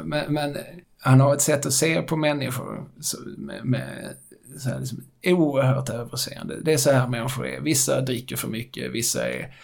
[0.03, 0.57] Men, men
[0.99, 2.89] han har ett sätt att se på människor
[3.37, 4.15] med, med
[4.59, 6.61] så här, liksom, oerhört överseende.
[6.61, 7.59] Det är så här människor är.
[7.59, 9.55] Vissa dricker för mycket, vissa är,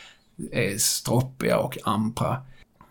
[0.51, 2.41] är stroppiga och ampra.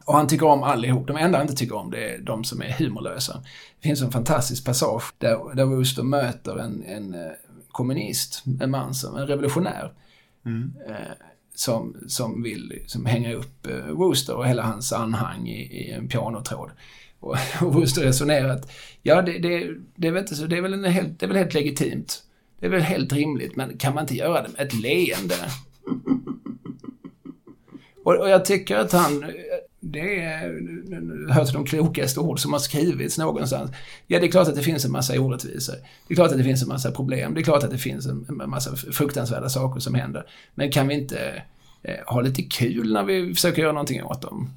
[0.04, 1.06] Och han tycker om allihop.
[1.06, 3.42] De enda han inte tycker om det är de som är humorlösa.
[3.80, 7.30] Det finns en fantastisk passage där, där Wooster möter en, en eh,
[7.70, 9.92] kommunist, en man som, en revolutionär,
[10.46, 10.72] Mm.
[10.88, 10.94] eh,
[11.54, 16.08] som, som vill liksom hänga upp eh, Wooster och hela hans anhang i, i en
[16.08, 16.70] pianotråd.
[17.20, 18.70] Och, och Wooster resonerat?
[19.02, 21.28] ja, det, det, det, är väl inte så, det, är väl en helt, det är
[21.28, 22.22] väl helt legitimt.
[22.60, 25.34] Det är väl helt rimligt, men kan man inte göra det med ett leende?
[28.04, 29.24] Och, och jag tycker att han,
[29.80, 30.20] det
[31.28, 33.70] hör till de klokaste ord som har skrivits någonstans.
[34.06, 35.74] Ja, det är klart att det finns en massa orättvisor.
[36.08, 37.34] Det är klart att det finns en massa problem.
[37.34, 40.26] Det är klart att det finns en, en massa fruktansvärda saker som händer.
[40.54, 41.42] Men kan vi inte
[41.82, 44.50] eh, ha lite kul när vi försöker göra någonting åt dem?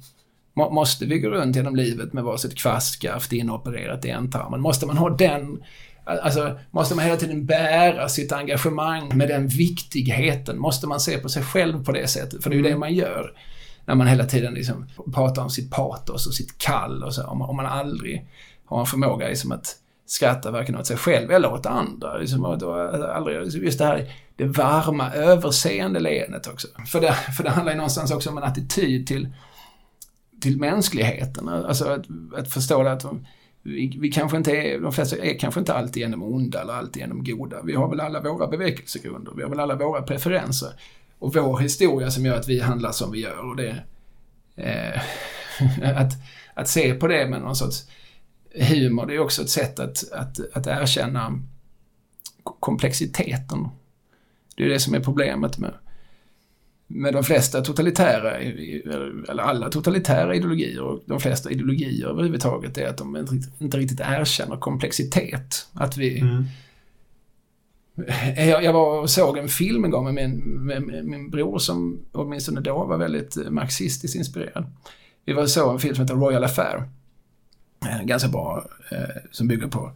[0.54, 4.60] Må, måste vi gå runt genom livet med varsitt kvastskaft inopererat i ändtarmen?
[4.60, 5.62] Måste man ha den
[6.06, 10.58] Alltså, måste man hela tiden bära sitt engagemang med den viktigheten?
[10.58, 12.42] Måste man se på sig själv på det sättet?
[12.42, 13.32] För det är ju det man gör.
[13.84, 17.26] När man hela tiden liksom pratar om sitt patos och sitt kall och så.
[17.26, 18.26] Om, om man aldrig
[18.66, 19.76] har en förmåga liksom att
[20.06, 22.18] skratta varken åt sig själv eller åt andra.
[22.18, 22.74] Liksom, och då,
[23.14, 26.68] aldrig, just det här det varma, överseende leendet också.
[26.86, 29.28] För det, för det handlar ju någonstans också om en attityd till,
[30.44, 31.48] till mänskligheten.
[31.48, 33.04] Alltså att, att förstå att
[33.62, 37.02] vi, vi kanske inte är, de flesta är kanske inte alltid genom onda eller alltid
[37.02, 37.62] genom goda.
[37.62, 40.68] Vi har väl alla våra bevekelsegrunder, vi har väl alla våra preferenser.
[41.18, 43.50] Och vår historia som gör att vi handlar som vi gör.
[43.50, 43.84] Och det,
[44.56, 45.00] eh,
[46.00, 46.12] att,
[46.54, 47.88] att se på det med någon sorts
[48.54, 51.42] humor, det är också ett sätt att, att, att erkänna
[52.42, 53.68] komplexiteten.
[54.56, 55.74] Det är det som är problemet med,
[56.86, 58.38] med de flesta totalitära,
[59.28, 64.00] eller alla totalitära ideologier och de flesta ideologier överhuvudtaget är att de inte, inte riktigt
[64.00, 65.66] erkänner komplexitet.
[65.72, 66.20] Att vi...
[66.20, 66.44] Mm.
[68.36, 71.58] Jag, jag var och såg en film en gång med min, med, med min bror
[71.58, 74.66] som åtminstone då var väldigt marxistiskt inspirerad.
[75.24, 76.88] Vi var och såg en film som heter Royal Affair.
[78.04, 78.98] Ganska bra, eh,
[79.30, 79.92] som bygger på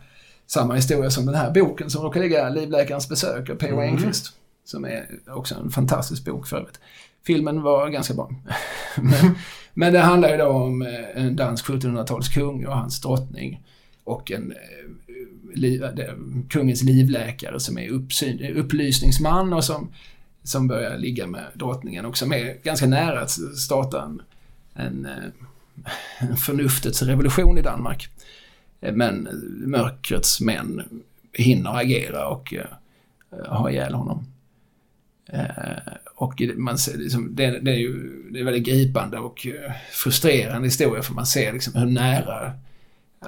[0.46, 3.80] samma historia som den här boken som råkar ligga Livläkarens besök av P.O.
[3.80, 3.94] Mm.
[3.94, 4.32] Enquist.
[4.68, 6.80] Som är också en fantastisk bok för övrigt.
[7.26, 8.30] Filmen var ganska bra.
[8.96, 9.34] men,
[9.74, 13.62] men det handlar ju då om eh, en dansk 1700-talskung och hans drottning.
[14.04, 14.56] Och en eh,
[15.54, 15.84] liv,
[16.50, 19.92] kungens livläkare som är uppsyn, upplysningsman och som,
[20.42, 24.22] som börjar ligga med drottningen och som är ganska nära att starta en,
[24.74, 28.08] en, eh, en förnuftets revolution i Danmark.
[28.80, 29.28] Men
[29.66, 31.02] mörkrets män
[31.32, 34.26] hinner agera och uh, ha ihjäl honom.
[35.32, 39.72] Eh, och man ser, liksom, det, det, är ju det är väldigt gripande och eh,
[39.92, 42.52] frustrerande historia för man ser liksom hur nära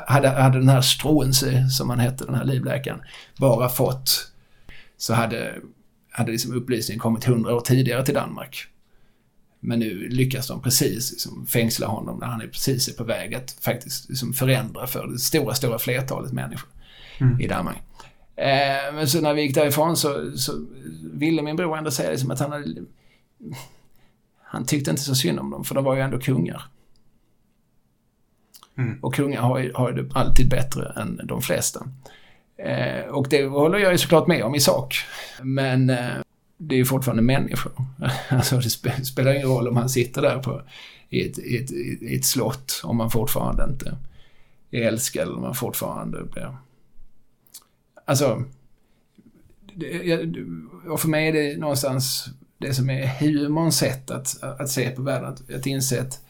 [0.06, 3.00] hade, hade den här Struensee, som han hette, den här livläkaren,
[3.36, 4.32] bara fått
[4.96, 5.54] så hade,
[6.10, 8.66] hade liksom upplysningen kommit hundra år tidigare till Danmark.
[9.60, 13.34] Men nu lyckas de precis liksom fängsla honom när han är precis är på väg
[13.34, 16.70] att faktiskt liksom förändra för det stora, stora flertalet människor
[17.20, 17.40] mm.
[17.40, 17.82] i Danmark.
[18.40, 20.66] Eh, men så när vi gick därifrån så, så
[21.12, 22.74] ville min bror ändå säga liksom att han hade,
[24.42, 26.62] Han tyckte inte så synd om dem, för de var ju ändå kungar.
[28.78, 28.98] Mm.
[29.02, 31.86] Och kungar har ju, har det alltid bättre än de flesta.
[32.56, 34.94] Eh, och det håller jag ju såklart med om i sak.
[35.42, 36.14] Men eh,
[36.56, 37.72] det är ju fortfarande människor.
[38.28, 40.62] alltså det sp spelar ingen roll om han sitter där på,
[41.08, 41.70] i, ett, i, ett,
[42.02, 43.96] i ett slott om man fortfarande inte
[44.70, 46.56] är älskad eller om man fortfarande blir
[48.10, 48.44] Alltså,
[50.88, 55.02] och för mig är det någonstans det som är humorns sätt att, att se på
[55.02, 55.28] världen.
[55.28, 56.20] Att, att inse att,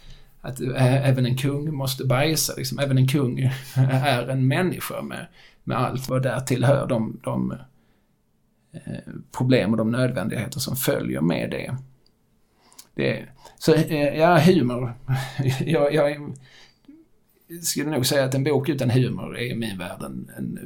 [0.41, 2.55] att även en kung måste bajsa.
[2.57, 2.79] Liksom.
[2.79, 3.39] Även en kung
[3.77, 5.27] är en människa med,
[5.65, 7.55] med allt vad där tillhör de, de
[9.33, 11.77] problem och de nödvändigheter som följer med det.
[12.95, 13.29] det
[13.59, 13.75] så
[14.15, 14.95] ja, humor.
[15.61, 16.35] jag, jag,
[17.63, 20.59] skulle nog säga att en bok utan humor är i min värld en, en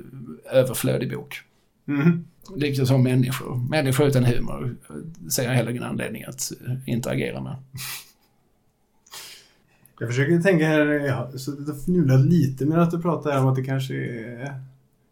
[0.51, 1.43] överflödig bok.
[1.89, 2.25] Mm.
[2.57, 3.69] Liksom som människor.
[3.71, 4.77] Människor utan humor
[5.31, 6.53] ser jag heller ingen anledning att
[6.87, 7.57] interagera med.
[9.99, 11.33] Jag försöker tänka här, jag
[11.67, 14.61] det fnulat lite med att du pratar om att det kanske är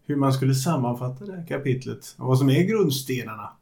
[0.06, 3.52] hur man skulle sammanfatta det här kapitlet och vad som är grundstenarna.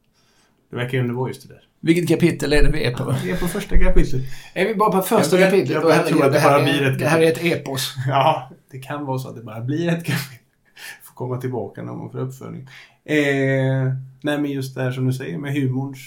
[0.71, 1.70] Det verkar ju under just det där.
[1.81, 3.05] Vilket kapitel är det vi är på?
[3.11, 4.23] Ja, vi är på första kapitlet.
[4.55, 5.71] Är vi bara på första jag, kapitlet?
[5.71, 7.95] Jag, jag, jag tror att det, bara blir ett Det här är ett epos.
[8.09, 10.39] Ja, det kan vara så att det bara blir ett kapitel.
[11.03, 12.69] Får komma tillbaka när man får uppföljning.
[13.05, 15.99] Eh, nej, men just det här som du säger med humorns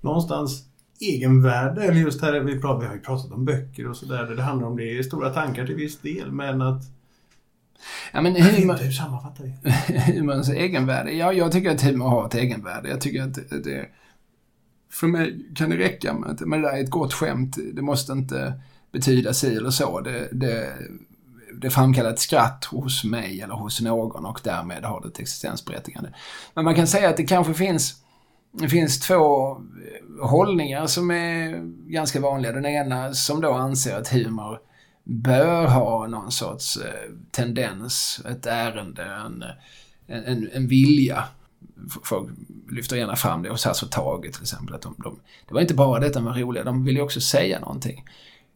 [0.00, 0.64] någonstans
[1.00, 1.84] egenvärde.
[1.84, 4.24] Eller just här, vi, pratar, vi har ju pratat om böcker och sådär.
[4.36, 5.04] Det handlar om det.
[5.04, 6.82] Stora tankar till viss del, men att
[8.12, 9.52] Ja, men humor, hur sammanfattar vi?
[10.12, 11.12] humorns egenvärde?
[11.12, 12.88] Ja, jag tycker att humor har ett egenvärde.
[12.88, 13.86] Jag tycker att det...
[14.94, 17.56] För mig kan det räcka med att men det där är ett gott skämt.
[17.72, 18.60] Det måste inte
[18.92, 20.00] betyda si eller så.
[20.00, 20.72] Det, det,
[21.60, 26.14] det framkallar ett skratt hos mig eller hos någon och därmed har det ett existensberättigande.
[26.54, 28.04] Men man kan säga att det kanske finns
[28.52, 32.52] det finns två eh, hållningar som är ganska vanliga.
[32.52, 34.58] Den ena som då anser att humor
[35.04, 39.44] bör ha någon sorts eh, tendens, ett ärende, en,
[40.24, 41.24] en, en vilja.
[42.02, 42.30] Folk
[42.70, 44.74] lyfter gärna fram det hos Hasse och Tage till exempel.
[44.74, 47.60] Att de, de, det var inte bara detta med roliga, de ville ju också säga
[47.60, 48.04] någonting.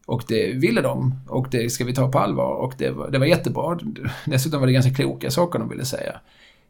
[0.05, 3.17] Och det ville de och det ska vi ta på allvar och det var, det
[3.17, 3.79] var jättebra.
[4.25, 6.19] Dessutom var det ganska kloka saker de ville säga.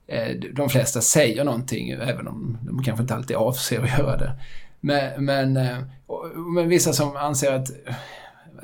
[0.07, 4.31] Eh, de flesta säger någonting även om de kanske inte alltid avser att göra det.
[4.79, 5.77] Men, men, eh,
[6.55, 7.69] men vissa som anser att,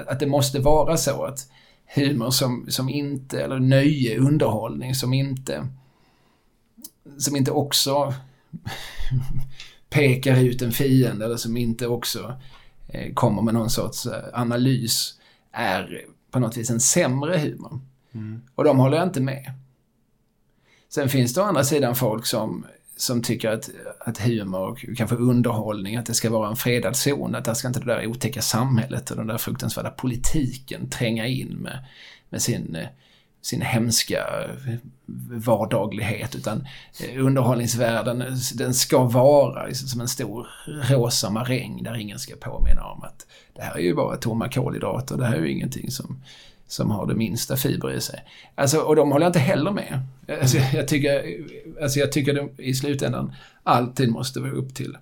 [0.08, 1.40] att det måste vara så att
[1.96, 5.68] humor som, som inte, eller nöje, underhållning som inte
[7.18, 8.14] som inte också
[9.90, 12.40] pekar ut en fiende eller som inte också
[12.88, 15.20] eh, kommer med någon sorts analys
[15.52, 17.80] är på något vis en sämre humor.
[18.14, 18.42] Mm.
[18.56, 19.52] Och de håller jag inte med.
[20.90, 22.66] Sen finns det å andra sidan folk som,
[22.98, 27.46] som tycker att, att humor, kanske underhållning, att det ska vara en fredad zon, att
[27.46, 31.86] där ska inte det där otäcka samhället och den där fruktansvärda politiken tränga in med,
[32.30, 32.78] med sin,
[33.46, 34.26] sin hemska
[35.46, 36.68] vardaglighet, utan
[37.18, 38.24] underhållningsvärlden,
[38.56, 43.26] den ska vara liksom som en stor rosa maräng där ingen ska påminna om att
[43.54, 46.22] det här är ju bara tomma kolhydrater, det här är ju ingenting som
[46.68, 48.24] som har det minsta fiber i sig.
[48.56, 50.00] Alltså, och de håller jag inte heller med.
[50.42, 51.24] Alltså, jag, tycker,
[51.82, 53.34] alltså, jag tycker det i slutändan
[53.64, 54.98] alltid måste vara upp till,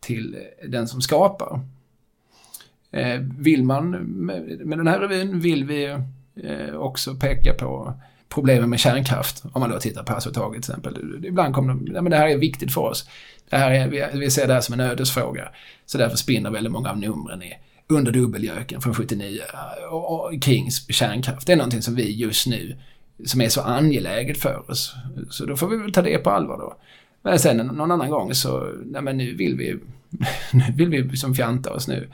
[0.00, 0.36] till
[0.68, 1.60] den som skapar.
[2.90, 5.96] Eh, vill man, med, med den här revyn vill vi
[6.44, 7.94] eh, också peka på
[8.28, 9.42] problemen med kärnkraft.
[9.52, 11.24] Om man då tittar på Hasse till exempel.
[11.24, 13.08] Ibland kommer de, ja, men det här är viktigt för oss.
[13.50, 15.48] Det här är, vi, vi ser det här som en ödesfråga.
[15.86, 17.54] Så därför spinner väldigt många av numren i
[17.90, 21.46] under dubbeljöken från 79 eh, och, och kring kärnkraft.
[21.46, 22.76] Det är någonting som vi just nu,
[23.26, 24.94] som är så angeläget för oss.
[25.30, 26.76] Så då får vi väl ta det på allvar då.
[27.22, 29.78] Men sen någon annan gång så, nej men nu vill vi,
[30.52, 32.08] nu vill vi som fjanta oss nu.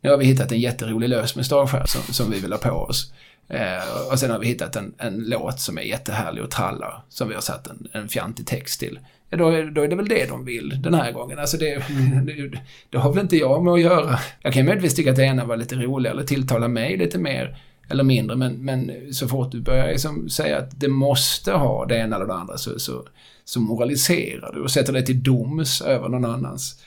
[0.00, 3.12] Nu har vi hittat en jätterolig lös mustaschskär som, som vi vill ha på oss.
[3.50, 7.28] Eh, och sen har vi hittat en, en låt som är jättehärlig och trallar, som
[7.28, 8.98] vi har satt en, en fjantig text till
[9.30, 11.38] ja, då, är, då är det väl det de vill den här gången.
[11.38, 12.26] Alltså det, mm.
[12.52, 12.58] det,
[12.90, 14.18] det har väl inte jag med att göra.
[14.42, 17.56] Jag kan möjligtvis tycka att det ena var lite roligare eller tilltala mig lite mer
[17.88, 21.96] eller mindre, men, men så fort du börjar liksom säga att det måste ha det
[21.96, 23.04] ena eller det andra så, så,
[23.44, 26.82] så moraliserar du och sätter dig till doms över någon annans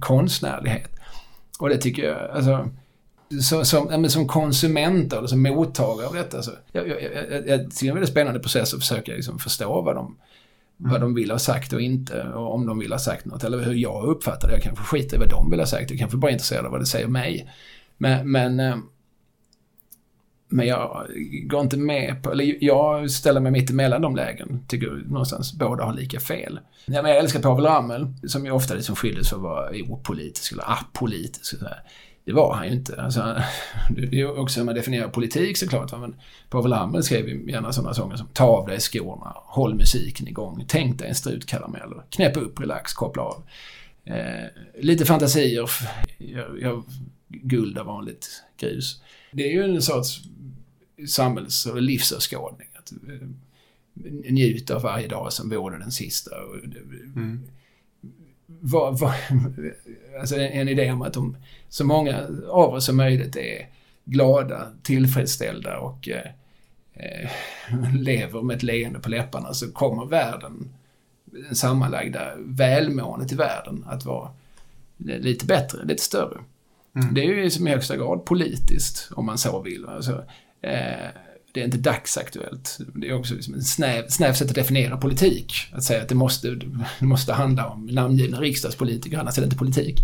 [0.00, 0.90] konstnärlighet.
[1.58, 2.68] Och det tycker jag, alltså,
[3.40, 7.80] som, som, som konsument eller som mottagare av detta, så, jag, jag, jag, jag tycker
[7.80, 10.16] det är en väldigt spännande process att försöka liksom förstå vad de,
[10.76, 13.58] vad de vill ha sagt och inte och om de vill ha sagt något eller
[13.58, 14.54] hur jag uppfattar det.
[14.54, 15.90] Jag kanske skiter i vad de vill ha sagt.
[15.90, 17.50] Jag kanske bara är intresserad av vad det säger mig.
[17.98, 18.76] Men, men, eh,
[20.48, 21.06] men jag
[21.44, 24.64] går inte med på, eller jag ställer mig mitt emellan de lägen.
[24.68, 26.60] Tycker någonstans båda har lika fel.
[26.86, 30.52] Ja, men jag älskar Povel Ramel, som ju ofta liksom skildes för att vara opolitisk
[30.52, 31.46] eller apolitisk.
[31.46, 31.56] Så
[32.24, 33.02] det var han ju inte.
[33.02, 33.42] Alltså,
[33.90, 36.00] det är också hur man definierar politik såklart.
[36.00, 36.14] Men
[36.48, 40.64] Povel Ramel skrev ju gärna sådana sånger som Ta av dig skorna, håll musiken igång,
[40.68, 43.42] tänk dig en strutkaramell, knäpp upp, relax, koppla av.
[44.04, 44.46] Eh,
[44.78, 45.68] lite fantasier,
[46.18, 46.84] jag, jag,
[47.28, 49.02] guld av vanligt grus.
[49.32, 50.20] Det är ju en sorts
[51.08, 52.68] samhälls och livsåskådning.
[52.78, 53.28] Att, eh,
[54.32, 56.30] njuta av varje dag som vore den sista.
[57.16, 57.42] Mm
[58.60, 59.12] vad, vad,
[60.20, 61.36] alltså en idé om att de,
[61.72, 63.68] så många av oss som möjligt är
[64.04, 66.30] glada, tillfredsställda och eh,
[66.94, 67.30] eh,
[67.94, 70.72] lever med ett leende på läpparna så kommer världen,
[71.24, 74.30] den sammanlagda välmåendet i världen att vara
[74.96, 76.40] lite bättre, lite större.
[76.96, 77.14] Mm.
[77.14, 79.86] Det är ju som i högsta grad politiskt, om man så vill.
[79.86, 80.24] Alltså,
[80.60, 81.08] eh,
[81.52, 82.78] det är inte dagsaktuellt.
[82.94, 85.54] Det är också liksom en snäv, snäv sätt att definiera politik.
[85.72, 86.50] Att säga att det måste,
[86.98, 90.00] det måste handla om namngivna riksdagspolitiker, annars är det inte politik.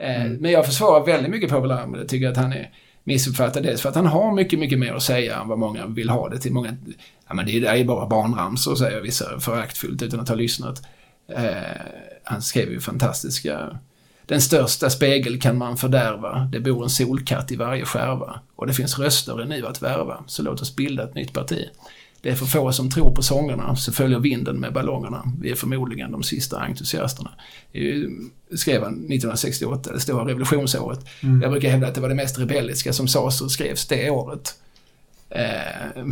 [0.00, 0.36] Eh, mm.
[0.36, 2.00] Men jag försvarar väldigt mycket Povel Ramel.
[2.00, 2.70] Jag tycker att han är
[3.04, 3.62] missuppfattad.
[3.62, 6.28] Dels för att han har mycket, mycket mer att säga än vad många vill ha
[6.28, 6.52] det till.
[6.52, 6.76] Många,
[7.28, 10.82] ja men det är ju bara barnramsor, säger vissa föraktfullt utan att ha lyssnat.
[11.32, 11.52] Eh,
[12.24, 13.78] han skrev ju fantastiska
[14.30, 18.40] den största spegel kan man fördärva, det bor en solkatt i varje skärva.
[18.56, 21.68] Och det finns röster nu att värva, så låt oss bilda ett nytt parti.
[22.22, 25.32] Det är för få som tror på sångerna, så följer vinden med ballongerna.
[25.40, 27.30] Vi är förmodligen de sista entusiasterna.
[27.72, 31.00] Det skrev han 1968, det stora revolutionsåret.
[31.22, 31.42] Mm.
[31.42, 34.54] Jag brukar hävda att det var det mest rebelliska som sades och skrevs det året.
[35.30, 36.04] Eh,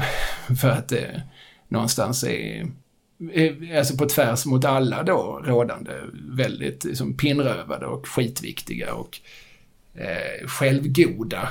[0.61, 1.23] för att det
[1.69, 2.67] någonstans är
[3.33, 5.93] Eh, alltså på tvärs mot alla då rådande
[6.31, 9.19] väldigt liksom, pinnrövade och skitviktiga och
[9.95, 11.49] eh, självgoda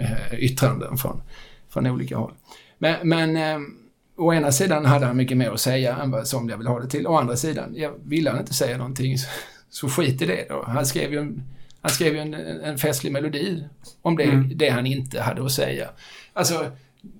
[0.00, 1.22] eh, yttranden från,
[1.68, 2.32] från olika håll.
[2.78, 3.58] Men, men eh,
[4.22, 6.88] å ena sidan hade han mycket mer att säga än vad somliga vill ha det
[6.88, 7.06] till.
[7.06, 9.16] Å andra sidan, jag ville han inte säga någonting
[9.72, 10.64] Så skit i det då.
[10.66, 11.42] Han skrev ju en,
[11.80, 13.64] han skrev en, en festlig melodi
[14.02, 14.52] om det, Mm.
[14.58, 15.90] det han inte hade att säga.
[16.32, 16.70] Alltså,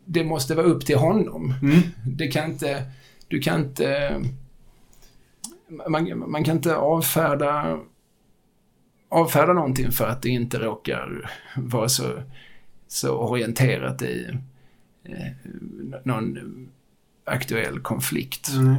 [0.05, 1.55] det måste vara upp till honom.
[1.62, 1.78] Mm.
[2.07, 2.82] Det kan inte...
[3.28, 4.20] Du kan inte...
[5.88, 7.80] Man, man kan inte avfärda,
[9.09, 12.22] avfärda någonting för att det inte råkar vara så,
[12.88, 14.28] så orienterat i
[15.05, 15.32] eh,
[16.05, 16.38] någon
[17.25, 18.49] aktuell konflikt.
[18.53, 18.75] Mm.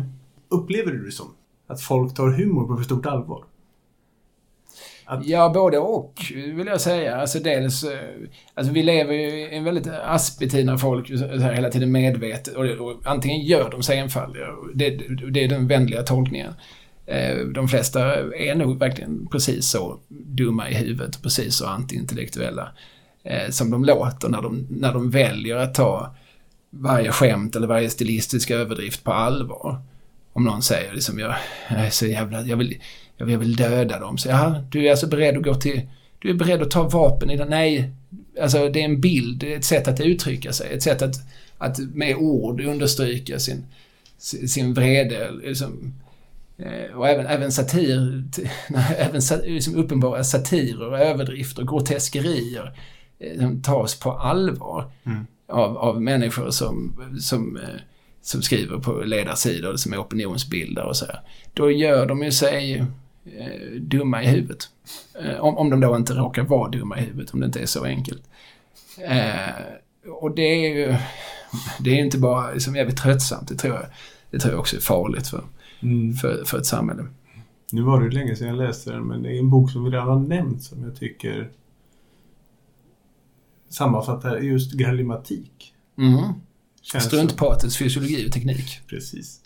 [0.50, 1.34] Upplever du det som
[1.68, 3.44] att folk tar humor på för stort allvar?
[5.06, 7.16] Att- Ja, både och vill jag säga.
[7.16, 7.84] Alltså dels...
[7.84, 8.00] eh,
[8.54, 12.56] Alltså vi lever ju i en väldigt aspig tid när folk här hela tiden medvetet
[12.56, 14.46] och, och antingen gör de sig enfaldiga.
[14.76, 14.90] Det,
[15.32, 16.54] det är den vänliga tolkningen.
[17.06, 22.72] Eh, De flesta är nog verkligen precis så dumma i huvudet, precis så antiintellektuella
[23.24, 26.16] eh, som de låter när de, när de väljer att ta
[26.80, 29.82] varje skämt eller varje stilistisk överdrift på allvar.
[30.34, 31.36] Om någon säger liksom jag,
[31.70, 32.82] jag är så jävla, jag vill,
[33.18, 34.18] jag vill, döda dem.
[34.18, 35.82] Så ja, du är alltså beredd att gå till,
[36.20, 37.92] du är beredd att ta vapen i den, nej.
[38.42, 41.16] Alltså det är en bild, det är ett sätt att uttrycka sig, ett sätt att,
[41.58, 43.66] att med ord understryka sin,
[44.48, 45.32] sin vrede.
[45.32, 45.94] Liksom,
[46.58, 48.24] eh, Och även, även satir,
[48.98, 52.80] även liksom uppenbara satirer, överdrifter, groteskerier
[53.20, 57.64] eh, som tas på allvar Mm av, av människor som, som, eh,
[58.22, 61.20] som skriver på ledarsidor, som är opinionsbildare och så här.
[61.54, 62.76] Då gör de ju sig
[63.26, 64.70] eh, dumma i huvudet.
[65.24, 67.66] Eh, om, om de då inte råkar vara dumma i huvudet, om det inte är
[67.66, 68.24] så enkelt.
[69.10, 70.96] Eh, och det är ju
[71.80, 73.86] det är inte bara liksom jävligt tröttsamt, det tror jag,
[74.32, 75.44] det tror jag också är farligt för,
[75.82, 76.14] Mm.
[76.14, 77.04] för, för ett samhälle.
[77.72, 79.90] Nu var det länge sedan jag läste den, men det är en bok som vi
[79.90, 81.50] redan har nämnt som jag tycker
[83.74, 85.74] sammanfattar just grammatik.
[85.98, 86.24] Mm.
[87.02, 88.82] Struntpratets fysiologi och teknik.
[88.88, 89.40] Precis.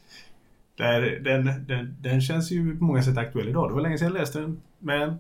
[0.77, 3.69] Där, den, den, den känns ju på många sätt aktuell idag.
[3.69, 5.17] Det var länge sedan jag läste den, men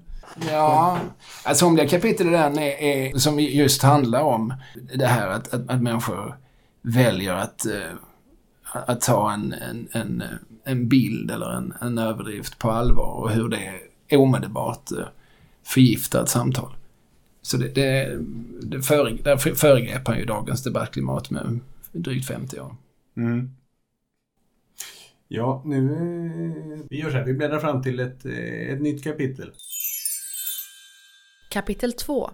[0.49, 0.99] Ja,
[1.43, 4.53] alltså somliga kapitel i den är, är, som just handlar om
[4.93, 6.37] det här att, att, att människor
[6.81, 7.91] väljer att, eh,
[8.71, 10.23] att ta en, en, en,
[10.63, 13.73] en bild eller en, en överdrift på allvar och hur det
[14.17, 15.07] omedelbart eh,
[15.63, 16.76] förgiftar ett samtal.
[17.47, 18.19] Så det, det,
[18.61, 21.59] det före, där föregrep han ju dagens debattklimat med
[21.91, 22.75] drygt 50 år.
[23.17, 23.51] Mm.
[25.27, 25.77] Ja, nu...
[25.77, 27.25] eh, Vi gör så här.
[27.25, 29.51] Vi bläddrar fram till ett, eh, ett nytt kapitel.
[31.49, 32.31] Kapitel 2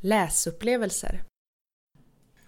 [0.00, 1.22] Läsupplevelser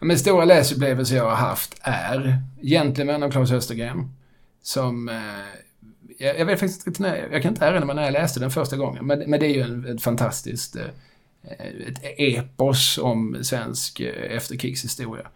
[0.00, 4.08] Men stora läsupplevelser jag har haft är Gentlemen av Claes Östergren.
[4.62, 5.08] Som...
[5.08, 5.14] Eh,
[6.18, 8.50] jag, jag vet faktiskt inte när, jag kan inte erinra mig när jag läste den
[8.50, 9.06] första gången.
[9.06, 10.76] Men, men det är ju en, ett fantastiskt...
[10.76, 10.86] Eh,
[11.88, 15.26] ett epos om svensk eh, efterkrigshistoria.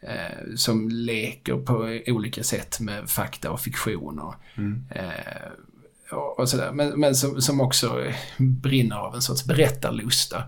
[0.00, 4.84] Eh, som leker på olika sätt med fakta och fiktion och, Mm.
[4.90, 6.72] eh, och, och sådär.
[6.72, 8.04] Men, men som, som också
[8.38, 10.44] brinner av en sorts berättarlusta.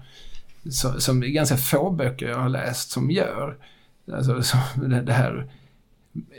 [0.71, 3.57] Så, som det är ganska få böcker jag har läst som gör.
[4.13, 5.51] Alltså, så, det, det här...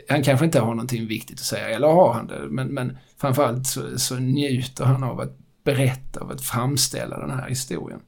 [0.08, 2.40] Han kanske inte har någonting viktigt att säga, eller har han det?
[2.48, 7.48] Men, men framförallt så, så njuter han av att berätta, av att framställa den här
[7.48, 8.00] historien.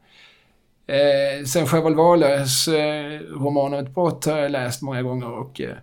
[0.89, 5.61] Eh, sen Sjöwall Wahlöös eh, roman om ett brott har jag läst många gånger och
[5.61, 5.77] eh,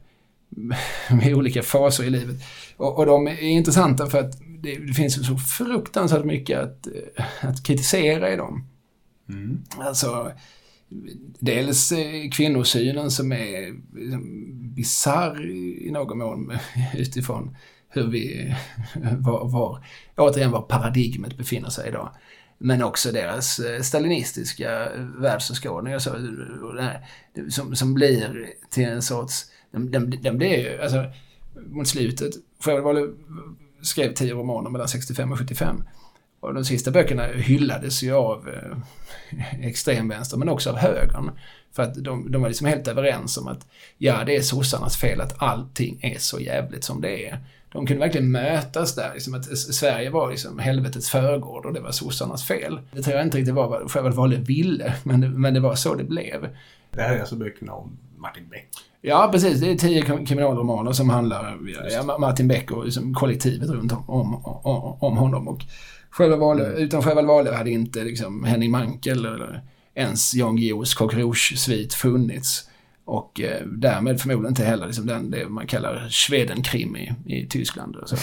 [1.16, 2.36] med olika faser i livet.
[2.78, 7.50] Och, och de är intressanta för att det, det finns så fruktansvärt mycket att, eh,
[7.50, 8.68] att kritisera i dem.
[9.30, 9.64] Mm.
[9.78, 10.32] Alltså,
[11.40, 14.24] dels eh, kvinnosynen som är liksom,
[14.76, 16.52] bisarr i i någon mån
[16.94, 17.58] utifrån
[17.90, 18.56] hur vi,
[19.20, 19.86] var, var,
[20.18, 22.10] återigen var paradigmet befinner sig idag.
[22.58, 26.12] Men också deras eh, stalinistiska världsåskådning och så,
[26.64, 27.08] och här,
[27.50, 31.06] som, som blir till en sorts, den, den, den blir ju, alltså
[31.66, 33.14] mot slutet, Själv
[33.82, 35.84] skrev tio romaner mellan 65 och 75.
[36.40, 38.78] Och de sista böckerna hyllades ju av eh,
[39.68, 41.32] extremvänster men också av högern.
[41.72, 45.22] För att de, de var liksom helt överens om att ja, det är sossarnas fel
[45.22, 47.40] att allting är så jävligt som det är.
[47.76, 51.92] De kunde verkligen mötas där, liksom att Sverige var liksom helvetets förgård och det var
[51.92, 52.80] sossarnas fel.
[52.92, 55.76] Det tror jag inte riktigt var vad Sjöwall Wahlöö ville, men det, men det var
[55.76, 56.50] så det blev.
[56.92, 58.70] Det här är alltså böckerna om Martin Beck.
[59.02, 59.60] Ja, precis.
[59.60, 61.58] Det är tio krim- kriminalromaner som handlar
[61.92, 65.48] ja, Martin Beck och liksom kollektivet runt om, om, om, om honom.
[65.48, 65.62] Och
[66.10, 69.64] Sjöwall Wahlöö, utan Sjöwall Wahlöö hade inte liksom Henning Mankell eller
[69.96, 72.70] ens Jan Guillous Cockroach-svit funnits.
[73.06, 77.96] Och eh, därmed förmodligen inte heller liksom den, det man kallar Schwedenkrim i, i Tyskland.
[77.96, 78.16] Och så.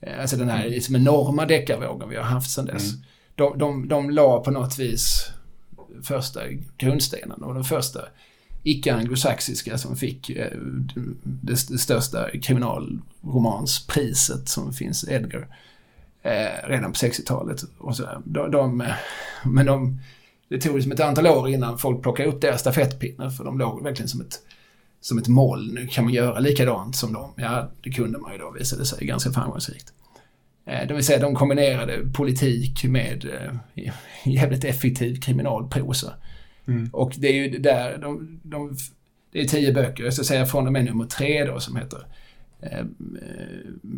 [0.00, 2.92] Eh, Alltså den här liksom enorma deckarvågen vi har haft sedan dess.
[3.34, 5.30] De, de, de la på något vis
[6.02, 6.40] första
[6.78, 8.00] grundstenen och den första
[8.62, 10.58] icke-anglosaxiska som fick eh,
[11.24, 15.46] det, det största kriminalromanspriset som finns, Edgar.
[16.22, 17.62] Eh, redan på 60-talet.
[17.78, 18.84] Och så, de, de,
[19.44, 19.98] men de,
[20.52, 23.82] det tog liksom ett antal år innan folk plockade upp deras stafettpinnar för de låg
[23.82, 24.38] verkligen som ett,
[25.00, 25.88] som ett moln.
[25.90, 27.30] Kan man göra likadant som dem?
[27.36, 29.92] Ja, det kunde man ju då visade sig ganska framgångsrikt.
[30.66, 33.92] Eh, det vill säga de kombinerade politik med eh,
[34.32, 36.12] jävligt effektiv kriminalprosa.
[36.66, 36.90] Mm.
[36.92, 38.76] Och det är ju där de, de,
[39.32, 42.06] Det är tio böcker, jag ska säga från och med nummer tre då som heter
[42.60, 42.84] eh,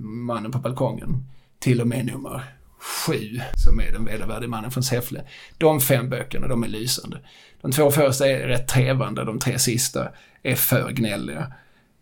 [0.05, 1.25] Mannen på balkongen
[1.59, 2.43] till och med nummer
[2.85, 5.25] sju, som är den vedervärdige mannen från Säffle.
[5.59, 7.19] De fem böckerna, de är lysande.
[7.61, 10.09] De två första är rätt trevande, de tre sista
[10.43, 11.53] är för gnälliga.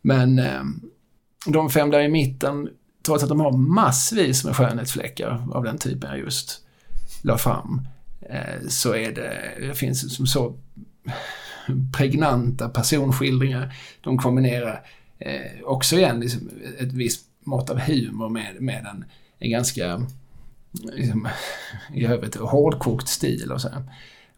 [0.01, 0.63] Men eh,
[1.47, 2.69] de fem där i mitten,
[3.07, 6.61] trots att de har massvis med skönhetsfläckar av den typen jag just
[7.23, 7.89] la fram,
[8.31, 10.59] eh, så är det, det finns som så
[11.99, 13.75] pregnanta personskildringar.
[14.01, 14.87] De kombinerar
[15.19, 19.05] eh, också igen liksom ett visst mått av humor med, med en
[19.43, 20.07] en ganska
[20.73, 21.29] liksom,
[21.95, 23.69] i övrigt hårdkokt stil och så.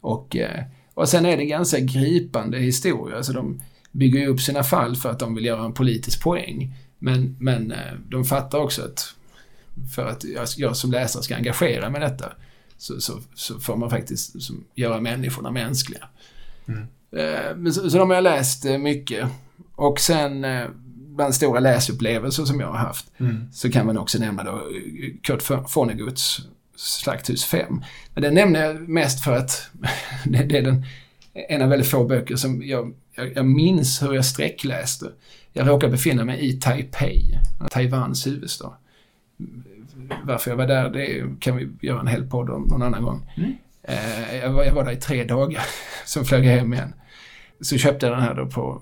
[0.01, 0.63] Och, eh,
[0.93, 3.17] och sen är det ganska gripande historia.
[3.17, 3.61] Alltså de
[3.91, 6.73] bygger ju upp sina fall för att de vill göra en politisk poäng.
[6.99, 9.15] Men, men eh, de fattar också att
[9.95, 12.31] för att jag som läsare ska engagera mig i detta
[12.77, 16.09] så, så, så får man faktiskt som, göra människorna mänskliga.
[16.67, 16.87] Mm.
[17.11, 19.27] Eh, så, så de har jag läst mycket.
[19.75, 20.45] Och sen
[21.15, 23.51] bland stora läsupplevelser som jag har haft mm.
[23.51, 24.61] så kan man också nämna då
[25.21, 26.41] Kurt Vonneguts
[26.75, 27.81] Slakthus 5.
[28.13, 29.69] Men den nämner jag mest för att
[30.25, 30.85] det är den,
[31.33, 35.11] en av väldigt få böcker som jag, jag, jag minns hur jag sträckläste.
[35.53, 37.39] Jag råkade befinna mig i Taipei,
[37.71, 38.73] Taiwans huvudstad.
[40.23, 43.31] Varför jag var där, det kan vi göra en hel podd om någon annan gång.
[43.37, 43.53] Mm.
[43.83, 45.63] Eh, jag, var, jag var där i tre dagar,
[46.05, 46.93] så flög hem igen.
[47.61, 48.81] Så köpte jag den här då på,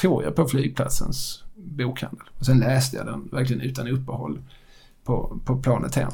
[0.00, 2.26] tror jag, på flygplatsens bokhandel.
[2.38, 4.38] Och sen läste jag den verkligen utan uppehåll
[5.04, 6.12] på, på planet hem.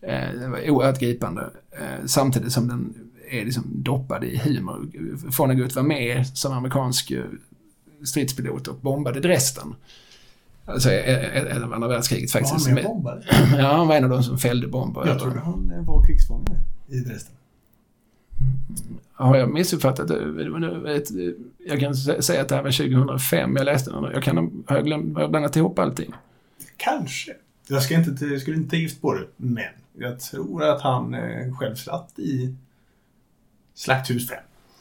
[0.00, 1.50] Eh, det var oerhört gripande.
[1.70, 2.94] Eh, samtidigt som den
[3.30, 4.88] är liksom doppad i humor.
[5.38, 7.24] Vonnegut var med som amerikansk eh,
[8.04, 9.74] stridspilot och bombade Dresden.
[10.64, 12.52] Alltså under andra världskriget faktiskt.
[12.52, 13.24] Var han med och bombade?
[13.58, 15.06] Ja, han var en av de som fällde bomber.
[15.06, 17.34] Jag trodde han var krigsfånge i Dresden.
[19.12, 21.34] Har jag missuppfattat det?
[21.58, 24.04] Jag kan säga att det här var 2005 jag läste den.
[24.04, 26.14] Jag kan ha jag glömt, har jag blandat ihop allting?
[26.76, 27.32] Kanske.
[27.68, 29.64] Jag ska inte, jag skulle inte gift på det, men
[29.98, 32.54] jag tror att han eh, själv satt i
[33.74, 34.38] Slakthus 5,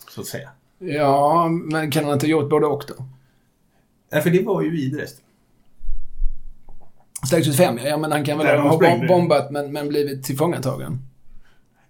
[0.10, 0.50] så att säga.
[0.80, 3.06] Ja, men kan han inte ha gjort både och då?
[4.10, 5.24] Ja, för det var ju i Dresden.
[7.30, 11.09] Slakthus 5, ja men han kan väl ha bombat men, men blivit tillfångatagen?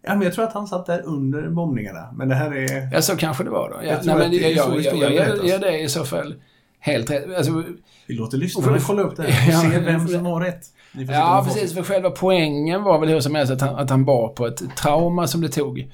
[0.01, 2.11] Ja, men jag tror att han satt där under bombningarna.
[2.13, 2.89] Men det här är...
[2.93, 3.87] Ja, så kanske det var då.
[3.87, 6.35] Ja, nej, men jag, jag, jag, jag, jag, jag det i så fall
[6.79, 7.37] helt rätt.
[7.37, 7.63] Alltså,
[8.07, 10.65] vi låter lyssnarna kolla upp det och se vem som har rätt.
[10.91, 11.73] Ja, precis.
[11.73, 14.75] För själva poängen var väl hur som helst att han, att han bar på ett
[14.75, 15.91] trauma som det tog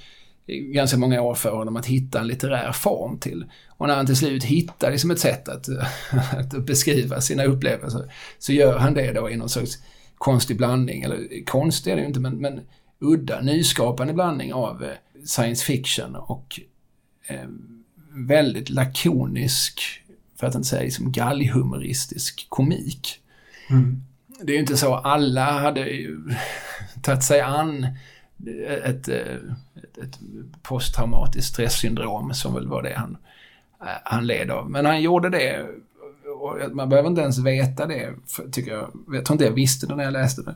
[0.47, 3.45] ganska många år för honom att hitta en litterär form till.
[3.67, 5.67] Och när han till slut hittar liksom ett sätt att,
[6.37, 9.77] att beskriva sina upplevelser så gör han det då i någon sorts
[10.17, 11.03] konstig blandning.
[11.03, 12.61] Eller konstig är det ju inte, men, men
[13.13, 14.89] udda, nyskapande blandning av eh,
[15.25, 16.59] science fiction och
[17.27, 17.47] eh,
[18.09, 19.81] väldigt lakonisk,
[20.35, 23.19] för att inte säga liksom galghumoristisk komik.
[23.69, 24.03] Mm.
[24.41, 25.87] Det är ju inte så alla hade
[27.01, 27.87] tagit sig an
[28.83, 30.19] ett, ett, ett
[30.61, 33.17] posttraumatiskt stresssyndrom som väl var det han,
[34.03, 34.69] han led av.
[34.69, 35.65] Men han gjorde det
[36.39, 38.13] och man behöver inte ens veta det,
[38.51, 38.91] tycker jag.
[39.11, 40.55] Jag tror inte jag visste det när jag läste det.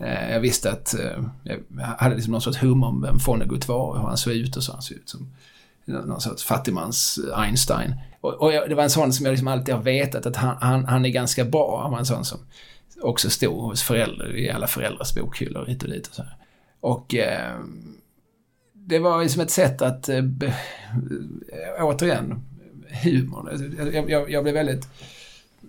[0.00, 1.58] Eh, jag visste att eh, jag
[1.98, 4.62] hade liksom någon sorts hum om vem Vonnegut var och hur han såg ut och
[4.62, 4.72] så.
[4.72, 5.32] Han såg ut som
[5.84, 7.94] någon sorts fattigmans eh, Einstein.
[8.20, 10.84] Och, och det var en sån som jag liksom alltid har vetat att han, han,
[10.84, 11.82] han är ganska bra.
[11.82, 12.38] Han var en sån som
[13.02, 16.22] också stod hos föräldrar i alla föräldrars bokhyllor hit och dit och så.
[16.22, 16.36] Här.
[16.80, 17.58] Och eh,
[18.72, 22.42] det var liksom ett sätt att, eh, eh återigen,
[23.02, 24.88] humorn, Jag, jag, jag blev väldigt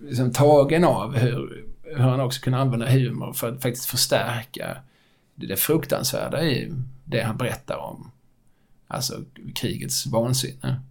[0.02, 4.78] liksom, tagen av hur hur han också kunde använda humor för att faktiskt förstärka
[5.36, 6.74] det fruktansvärda i
[7.06, 8.12] det han berättar om.
[8.88, 9.24] Alltså
[9.56, 10.82] krigets vansinne.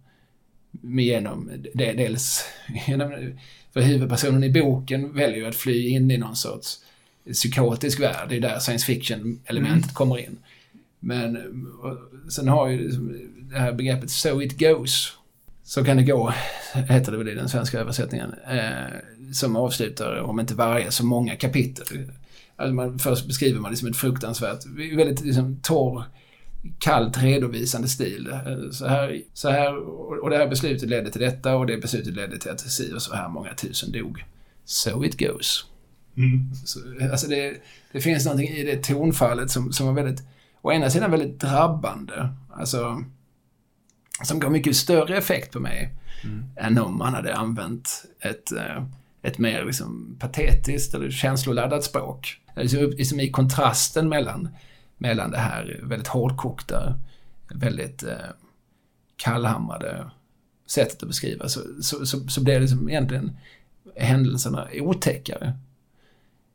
[0.83, 2.45] Genom det, dels
[2.87, 3.33] genom,
[3.73, 6.77] för huvudpersonen i boken väljer ju att fly in i någon sorts
[7.25, 8.29] psykotisk värld.
[8.29, 9.93] Det är där science fiction-elementet mm.
[9.93, 10.37] kommer in.
[10.99, 11.37] Men
[12.29, 12.89] sen har ju
[13.51, 15.17] det här begreppet “so it goes”
[15.63, 16.33] Så kan det gå,
[16.73, 18.97] heter det väl i den svenska översättningen, eh,
[19.31, 22.11] som avslutar, om inte varje, så många kapitel.
[22.55, 24.65] Alltså man, först beskriver man det som ett fruktansvärt,
[24.97, 26.03] väldigt liksom, torr,
[26.79, 28.29] kallt redovisande stil.
[28.71, 29.77] Så här, så här,
[30.23, 33.01] och det här beslutet ledde till detta och det beslutet ledde till att si och
[33.01, 34.25] så här många tusen dog.
[34.65, 35.65] So it goes.
[36.17, 36.55] Mm.
[36.65, 36.79] Så,
[37.11, 37.61] alltså det,
[37.91, 40.23] det finns någonting i det tonfallet som, som var väldigt,
[40.61, 42.29] å ena sidan väldigt drabbande.
[42.49, 43.03] Alltså,
[44.23, 46.43] som gav mycket större effekt på mig Mm.
[46.55, 48.83] än om man hade använt ett, eh,
[49.21, 52.41] ett mer liksom patetiskt eller känsloladdat språk.
[52.55, 54.49] Alltså, liksom i kontrasten mellan,
[54.97, 56.99] mellan det här väldigt hårdkokta,
[57.53, 58.15] väldigt eh,
[59.15, 60.11] kallhamrade
[60.67, 63.37] sättet att beskriva så, så, så, så blir det liksom egentligen
[63.95, 65.53] händelserna otäckare.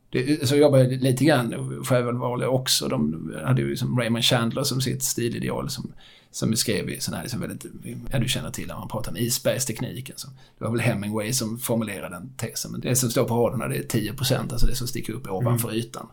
[0.09, 2.87] Det, så jobbar jag lite grann, Sjöwall också.
[2.87, 5.93] De hade ju liksom Raymond Chandler som sitt stilideal som,
[6.37, 7.65] som beskrev i sån här liksom väldigt,
[8.11, 10.17] ja du känner till när man pratar om isbergstekniken.
[10.17, 10.27] Så
[10.57, 12.71] det var väl Hemingway som formulerade den tesen.
[12.71, 15.75] Men det som står på raderna det är 10% alltså det som sticker upp ovanför
[15.75, 16.07] ytan.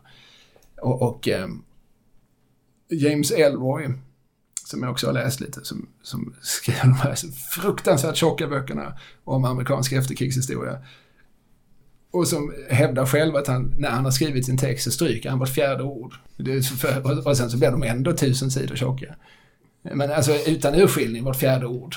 [0.81, 1.47] Och, och eh,
[2.89, 3.89] James Elroy,
[4.65, 7.15] som jag också har läst lite, som, som skrev de här
[7.61, 10.77] fruktansvärt tjocka böckerna om amerikansk efterkrigshistoria.
[12.11, 15.39] Och som hävdar själv att han, när han har skrivit sin text så stryker han
[15.39, 16.15] vart fjärde ord.
[16.37, 19.15] Det är för, och sen så blir de ändå tusen sidor tjocka.
[19.93, 21.95] Men alltså utan urskiljning, vart fjärde ord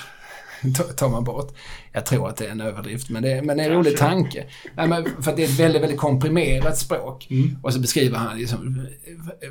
[0.95, 1.57] tar man bort.
[1.91, 3.97] Jag tror att det är en överdrift, men det, är, men det är en rolig
[3.97, 4.45] tanke.
[4.75, 7.27] Nej, men för att det är ett väldigt, väldigt komprimerat språk.
[7.29, 7.57] Mm.
[7.63, 8.87] Och så beskriver han liksom,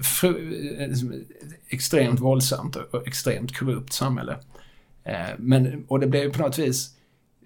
[0.02, 0.50] fru,
[0.88, 1.24] liksom
[1.68, 4.36] extremt våldsamt och extremt korrupt samhälle.
[5.36, 6.90] Men, och det blir ju på något vis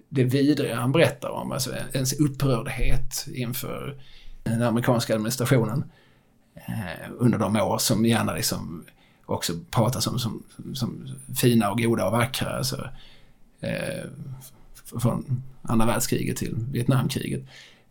[0.09, 3.97] det vidriga han berättar om, alltså ens upprördhet inför
[4.43, 5.83] den amerikanska administrationen
[7.17, 8.85] under de år som gärna liksom
[9.25, 10.43] också pratas om som,
[10.73, 12.49] som fina och goda och vackra.
[12.49, 12.89] Alltså,
[13.61, 14.03] eh,
[15.01, 17.41] från andra världskriget till Vietnamkriget.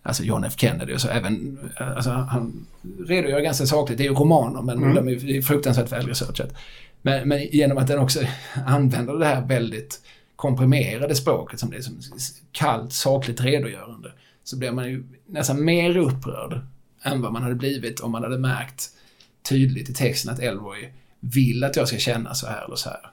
[0.03, 2.67] Alltså John F Kennedy och så även, alltså han
[3.07, 4.95] redogör ganska sakligt, det är ju romaner men mm.
[4.95, 6.55] de är fruktansvärt välresearchat.
[7.03, 8.21] Men, men genom att den också
[8.67, 10.01] använder det här väldigt
[10.37, 12.01] komprimerade språket som det är som
[12.53, 14.13] kallt, sakligt redogörande
[14.45, 16.61] så blir man ju nästan mer upprörd
[17.03, 18.91] än vad man hade blivit om man hade märkt
[19.43, 20.93] tydligt i texten att Elroy
[21.23, 23.11] vill att jag ska känna så här eller så här.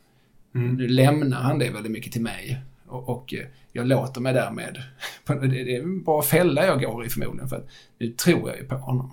[0.55, 0.76] Mm.
[0.76, 3.34] Nu lämnar han det väldigt mycket till mig och, och
[3.72, 4.84] jag låter mig därmed...
[5.26, 8.66] Det är en bra fälla jag går i förmodligen för att nu tror jag ju
[8.66, 9.12] på honom.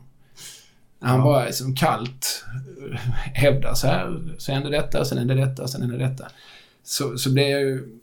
[1.00, 1.24] Han ja.
[1.24, 2.44] bara som kallt
[3.34, 6.28] hävdar så här, så händer detta, sen händer detta, sen händer detta.
[6.82, 7.98] Så, så blir jag ju...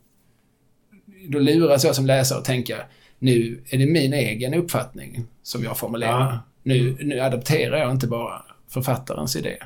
[1.28, 2.78] Då luras jag som läsare att tänka,
[3.20, 6.20] nu är det min egen uppfattning som jag formulerar.
[6.20, 6.40] Ja.
[6.64, 9.58] Nu, nu adapterar jag inte bara författarens idé.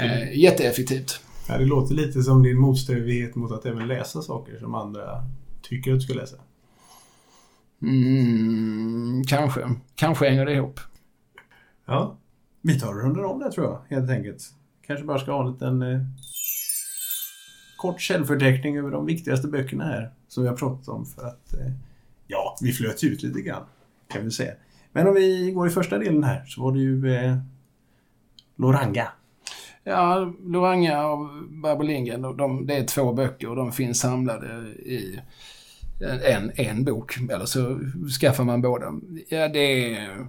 [0.00, 1.20] Eh, jätteeffektivt.
[1.48, 5.24] Ja, det låter lite som din motsträvighet mot att även läsa saker som andra
[5.62, 6.36] tycker att du ska läsa.
[7.82, 9.74] Mm, kanske.
[9.94, 10.80] Kanske hänger det ihop.
[11.86, 12.16] Ja.
[12.62, 14.42] Vi tar och rundar om det tror jag, helt enkelt.
[14.86, 16.00] Kanske bara ska ha en liten eh,
[17.76, 21.72] kort källförteckning över de viktigaste böckerna här som vi har pratat om för att eh,
[22.26, 23.62] ja, vi flöt ut lite grann
[24.08, 24.52] kan vi säga.
[24.92, 27.36] Men om vi går i första delen här så var det ju eh,
[28.56, 29.12] Loranga.
[29.90, 34.46] Ja, Loranga och Barbro Lindgren, de, de, det är två böcker och de finns samlade
[34.68, 35.20] i
[36.24, 37.16] en, en bok.
[37.30, 37.80] Eller så
[38.20, 38.86] skaffar man båda.
[39.28, 40.26] Ja, det är,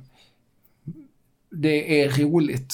[1.49, 2.73] det är roligt.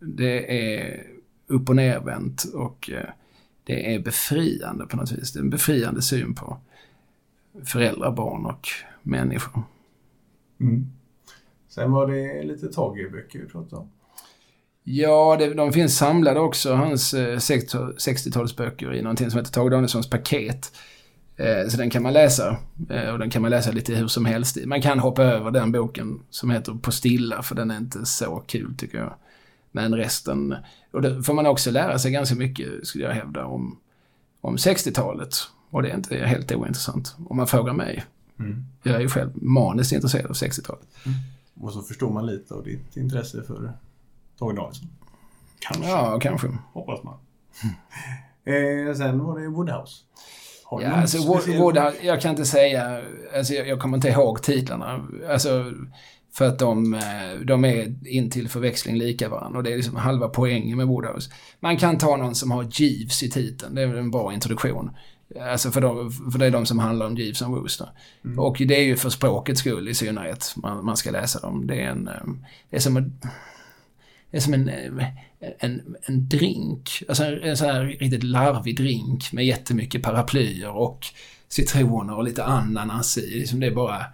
[0.00, 1.06] Det är
[1.46, 3.08] upp och nervänt och eh,
[3.64, 5.32] det är befriande på något vis.
[5.32, 6.58] Det är en befriande syn på
[7.64, 8.68] föräldrar, barn och
[9.02, 9.62] människor.
[10.60, 10.86] Mm.
[11.68, 13.88] Sen var det lite Tage-böcker vi pratade om.
[14.86, 20.10] Ja, det, de finns samlade också, hans eh, 60-talsböcker i någonting som heter Tage Danielssons
[20.10, 20.72] paket.
[21.36, 22.56] Eh, så den kan man läsa.
[22.90, 24.58] Eh, och den kan man läsa lite hur som helst.
[24.66, 28.42] Man kan hoppa över den boken som heter På stilla, för den är inte så
[28.46, 29.14] kul tycker jag.
[29.72, 30.54] Men resten,
[30.92, 33.78] och det får man också lära sig ganska mycket, skulle jag hävda, om,
[34.40, 35.36] om 60-talet.
[35.70, 38.04] Och det är inte helt ointressant, om man frågar mig.
[38.38, 38.64] Mm.
[38.82, 40.86] Jag är ju själv maniskt intresserad av 60-talet.
[41.06, 41.18] Mm.
[41.60, 43.72] Och så förstår man lite av ditt intresse för
[44.38, 44.88] Tage Danielsson.
[45.58, 45.90] Kanske.
[45.90, 46.48] Ja, kanske.
[46.72, 47.14] Hoppas man.
[48.44, 50.04] eh, sen var det Woodhouse.
[50.64, 51.18] Har ja, alltså,
[51.58, 53.00] Woodhouse, jag kan inte säga,
[53.36, 55.06] alltså, jag, jag kommer inte ihåg titlarna.
[55.30, 55.72] Alltså,
[56.32, 57.00] för att de,
[57.44, 61.30] de är in till förväxling lika varandra och det är liksom halva poängen med Woodhouse.
[61.60, 64.90] Man kan ta någon som har Jeeves i titeln, det är en bra introduktion.
[65.50, 67.88] Alltså för, de, för det är de som handlar om Jeeves och Wooster.
[68.24, 68.38] Mm.
[68.38, 71.66] Och det är ju för språkets skull i synnerhet man, man ska läsa dem.
[71.66, 72.04] Det är en...
[72.70, 73.20] Det är som en...
[74.34, 74.70] Är som en,
[75.58, 81.06] en, en drink, alltså en, en sån här riktigt larvig drink med jättemycket paraplyer och
[81.48, 83.38] citroner och lite ananas i.
[83.38, 84.04] Liksom det är bara,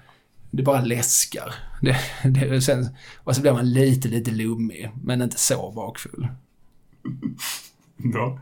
[0.51, 1.55] det bara läskar.
[1.83, 1.97] Det,
[2.31, 2.89] det, sen,
[3.25, 6.29] och så blir man lite, lite lummig, men inte så bakfull.
[8.13, 8.41] Bra.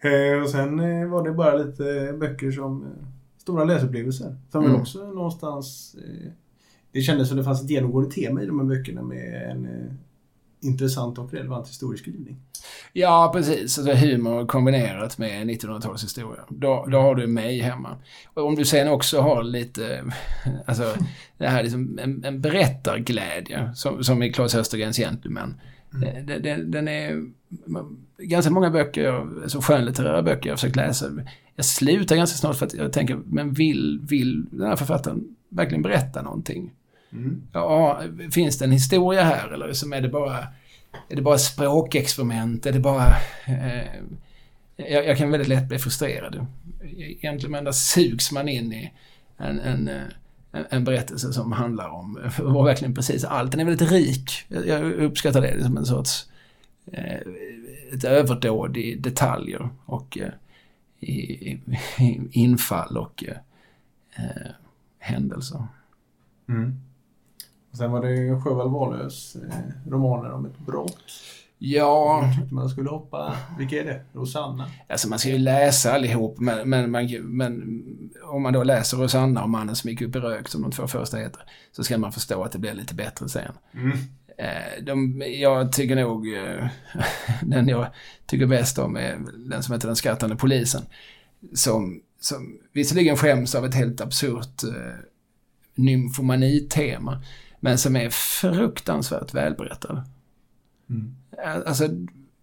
[0.00, 3.06] Eh, och sen eh, var det bara lite böcker som eh,
[3.38, 4.36] stora läsupplevelser.
[4.50, 4.72] Som mm.
[4.72, 5.96] väl också någonstans...
[5.98, 6.30] Eh,
[6.92, 9.92] det kändes som det fanns ett genomgående tema i de här böckerna med en eh,
[10.66, 12.36] intressant och relevant historieskrivning.
[12.92, 13.78] Ja, precis.
[13.78, 16.40] Alltså humor kombinerat med 1900-talshistoria.
[16.48, 17.96] Då, då har du mig hemma.
[18.34, 20.04] Och om du sen också har lite,
[20.66, 20.94] alltså
[21.38, 25.60] det här liksom en, en berättarglädje som, som i Claes Östergrens Gentlemen.
[25.94, 26.26] Mm.
[26.26, 27.24] Den, den, den är
[28.18, 31.10] ganska många böcker, alltså skönlitterära böcker jag har försökt läsa.
[31.56, 35.82] Jag slutar ganska snart för att jag tänker, men vill, vill den här författaren verkligen
[35.82, 36.72] berätta någonting?
[37.12, 37.42] Mm.
[37.52, 38.02] Ja,
[38.32, 40.38] finns det en historia här eller så är det bara,
[41.08, 42.66] är det bara språkexperiment?
[42.66, 43.06] Är det bara...
[43.46, 43.86] Eh,
[44.76, 46.46] jag, jag, kan väldigt lätt bli frustrerad.
[46.96, 48.92] Egentligen där sugs man in i
[49.36, 49.88] en, en,
[50.52, 53.50] en, en berättelse som handlar om var verkligen precis allt.
[53.50, 54.30] Den är väldigt rik.
[54.48, 56.26] Jag, jag uppskattar det som en sorts
[56.92, 57.20] eh,
[57.92, 60.32] ett överdåd i detaljer och eh,
[61.00, 61.60] i, i,
[62.30, 63.36] infall och eh,
[64.16, 64.50] eh
[64.98, 65.66] händelser.
[66.48, 66.80] Mm.
[67.76, 71.04] Sen var det Sjöwall Wahlöös eh, romaner om ett brott.
[71.58, 72.32] Ja.
[72.50, 73.36] Man skulle hoppa.
[73.58, 74.00] Vilka är det?
[74.12, 74.70] Rosanna?
[74.88, 77.82] Alltså man ska ju läsa allihop men, men, man, men
[78.22, 80.86] om man då läser Rosanna och Mannen som gick upp i rök som de två
[80.86, 83.52] första heter så ska man förstå att det blir lite bättre sen.
[83.74, 83.98] Mm.
[84.38, 86.66] Eh, de, jag tycker nog eh,
[87.42, 87.86] den jag
[88.26, 90.82] tycker bäst om är den som heter Den skrattande polisen.
[91.54, 95.00] Som, som visserligen skäms av ett helt absurt eh,
[95.74, 97.22] nymfomani-tema.
[97.66, 100.02] Men som är fruktansvärt välberättad.
[100.90, 101.16] Mm.
[101.66, 101.88] Alltså,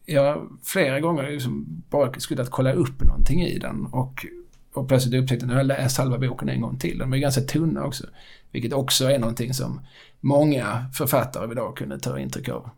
[0.05, 4.25] jag har flera gånger liksom bara skulle kolla upp någonting i den och,
[4.73, 6.97] och plötsligt upptäckte att jag läst halva boken en gång till.
[6.97, 8.07] De är ganska tunna också.
[8.51, 9.81] Vilket också är någonting som
[10.19, 12.69] många författare idag kunde ta intryck av.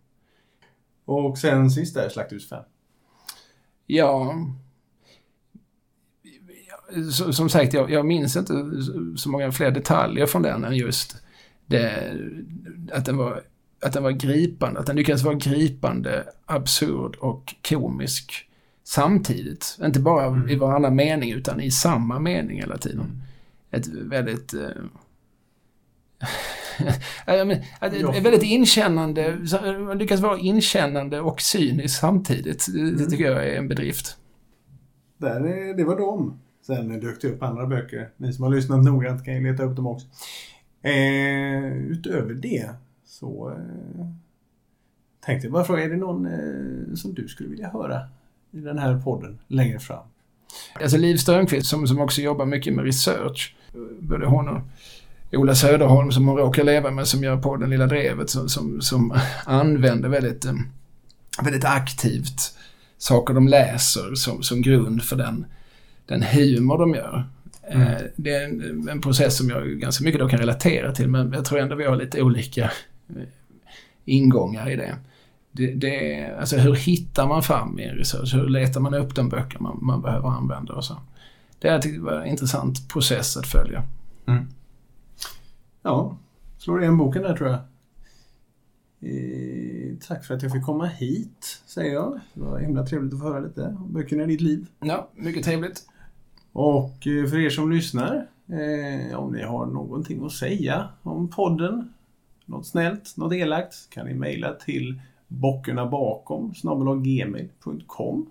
[1.05, 2.63] Och sen sista är Slakthus 5.
[3.85, 4.35] Ja,
[7.31, 8.53] som sagt, jag, jag minns inte
[9.17, 11.24] så många fler detaljer från den än just
[11.67, 12.13] det,
[12.91, 13.41] att, den var,
[13.81, 14.79] att den var gripande.
[14.79, 18.49] Att den lyckades vara gripande, absurd och komisk
[18.83, 19.77] samtidigt.
[19.83, 20.49] Inte bara mm.
[20.49, 22.99] i varannan mening utan i samma mening hela tiden.
[22.99, 23.21] Mm.
[23.71, 24.53] Ett väldigt...
[24.53, 24.69] Eh,
[27.81, 29.37] ett väldigt inkännande,
[29.95, 32.65] lyckas vara inkännande och cynisk samtidigt.
[32.73, 33.09] Det, det mm.
[33.09, 34.17] tycker jag är en bedrift.
[35.17, 36.39] Där, det var dem.
[36.65, 38.09] Sen dök det upp andra böcker.
[38.17, 40.07] Ni som har lyssnat noggrant kan ju leta upp dem också.
[40.85, 42.69] Eh, utöver det
[43.05, 44.05] så eh,
[45.25, 48.01] tänkte jag bara fråga, är det någon eh, som du skulle vilja höra
[48.51, 50.03] i den här podden längre fram?
[50.81, 53.55] Alltså Liv Strömqvist som, som också jobbar mycket med research.
[53.99, 54.61] Både hon och
[55.33, 59.19] Ola Söderholm som hon råkar leva med som gör podden Lilla Drevet som, som, som
[59.45, 60.53] använder väldigt, eh,
[61.43, 62.57] väldigt aktivt
[62.97, 65.45] saker de läser som, som grund för den,
[66.05, 67.29] den humor de gör.
[67.67, 67.87] Mm.
[67.87, 71.33] Eh, det är en, en, process som jag ganska mycket då kan relatera till men
[71.33, 72.63] jag tror ändå vi har lite olika
[73.09, 73.23] eh,
[74.05, 74.95] ingångar i det.
[75.51, 78.33] Det, det, alltså hur hittar man fram i en research?
[78.33, 80.97] Hur letar man upp de böcker man, man behöver använda och så.
[81.59, 83.83] Det var en intressant process att följa.
[84.27, 84.47] Mm.
[85.81, 86.17] Ja,
[86.57, 87.59] slår igen boken där tror jag.
[88.99, 92.19] Eh, tack för att jag fick komma hit, säger jag.
[92.33, 94.67] Det var himla trevligt att få höra lite om böckerna i ditt liv.
[94.79, 95.83] Ja, mycket trevligt.
[96.55, 101.93] Och eh, för er som lyssnar, eh, om ni har någonting att säga om podden,
[102.45, 106.53] något snällt, något elakt, kan ni mejla till bockernabakom
[107.03, 108.29] gmail.com.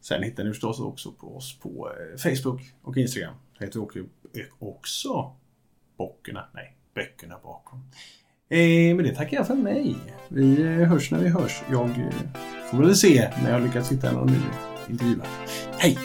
[0.00, 3.34] Sen hittar ni förstås också på oss på eh, Facebook och Instagram.
[3.58, 5.32] Det heter eh, också
[5.96, 7.78] Bockerna, nej, Böckerna bakom.
[8.48, 9.96] Eh, med det tackar jag för mig.
[10.28, 11.62] Vi hörs när vi hörs.
[11.70, 12.12] Jag
[12.70, 14.40] får väl se när jag lyckats hitta någon ny
[14.88, 15.28] intervjuare.
[15.78, 15.98] Hej!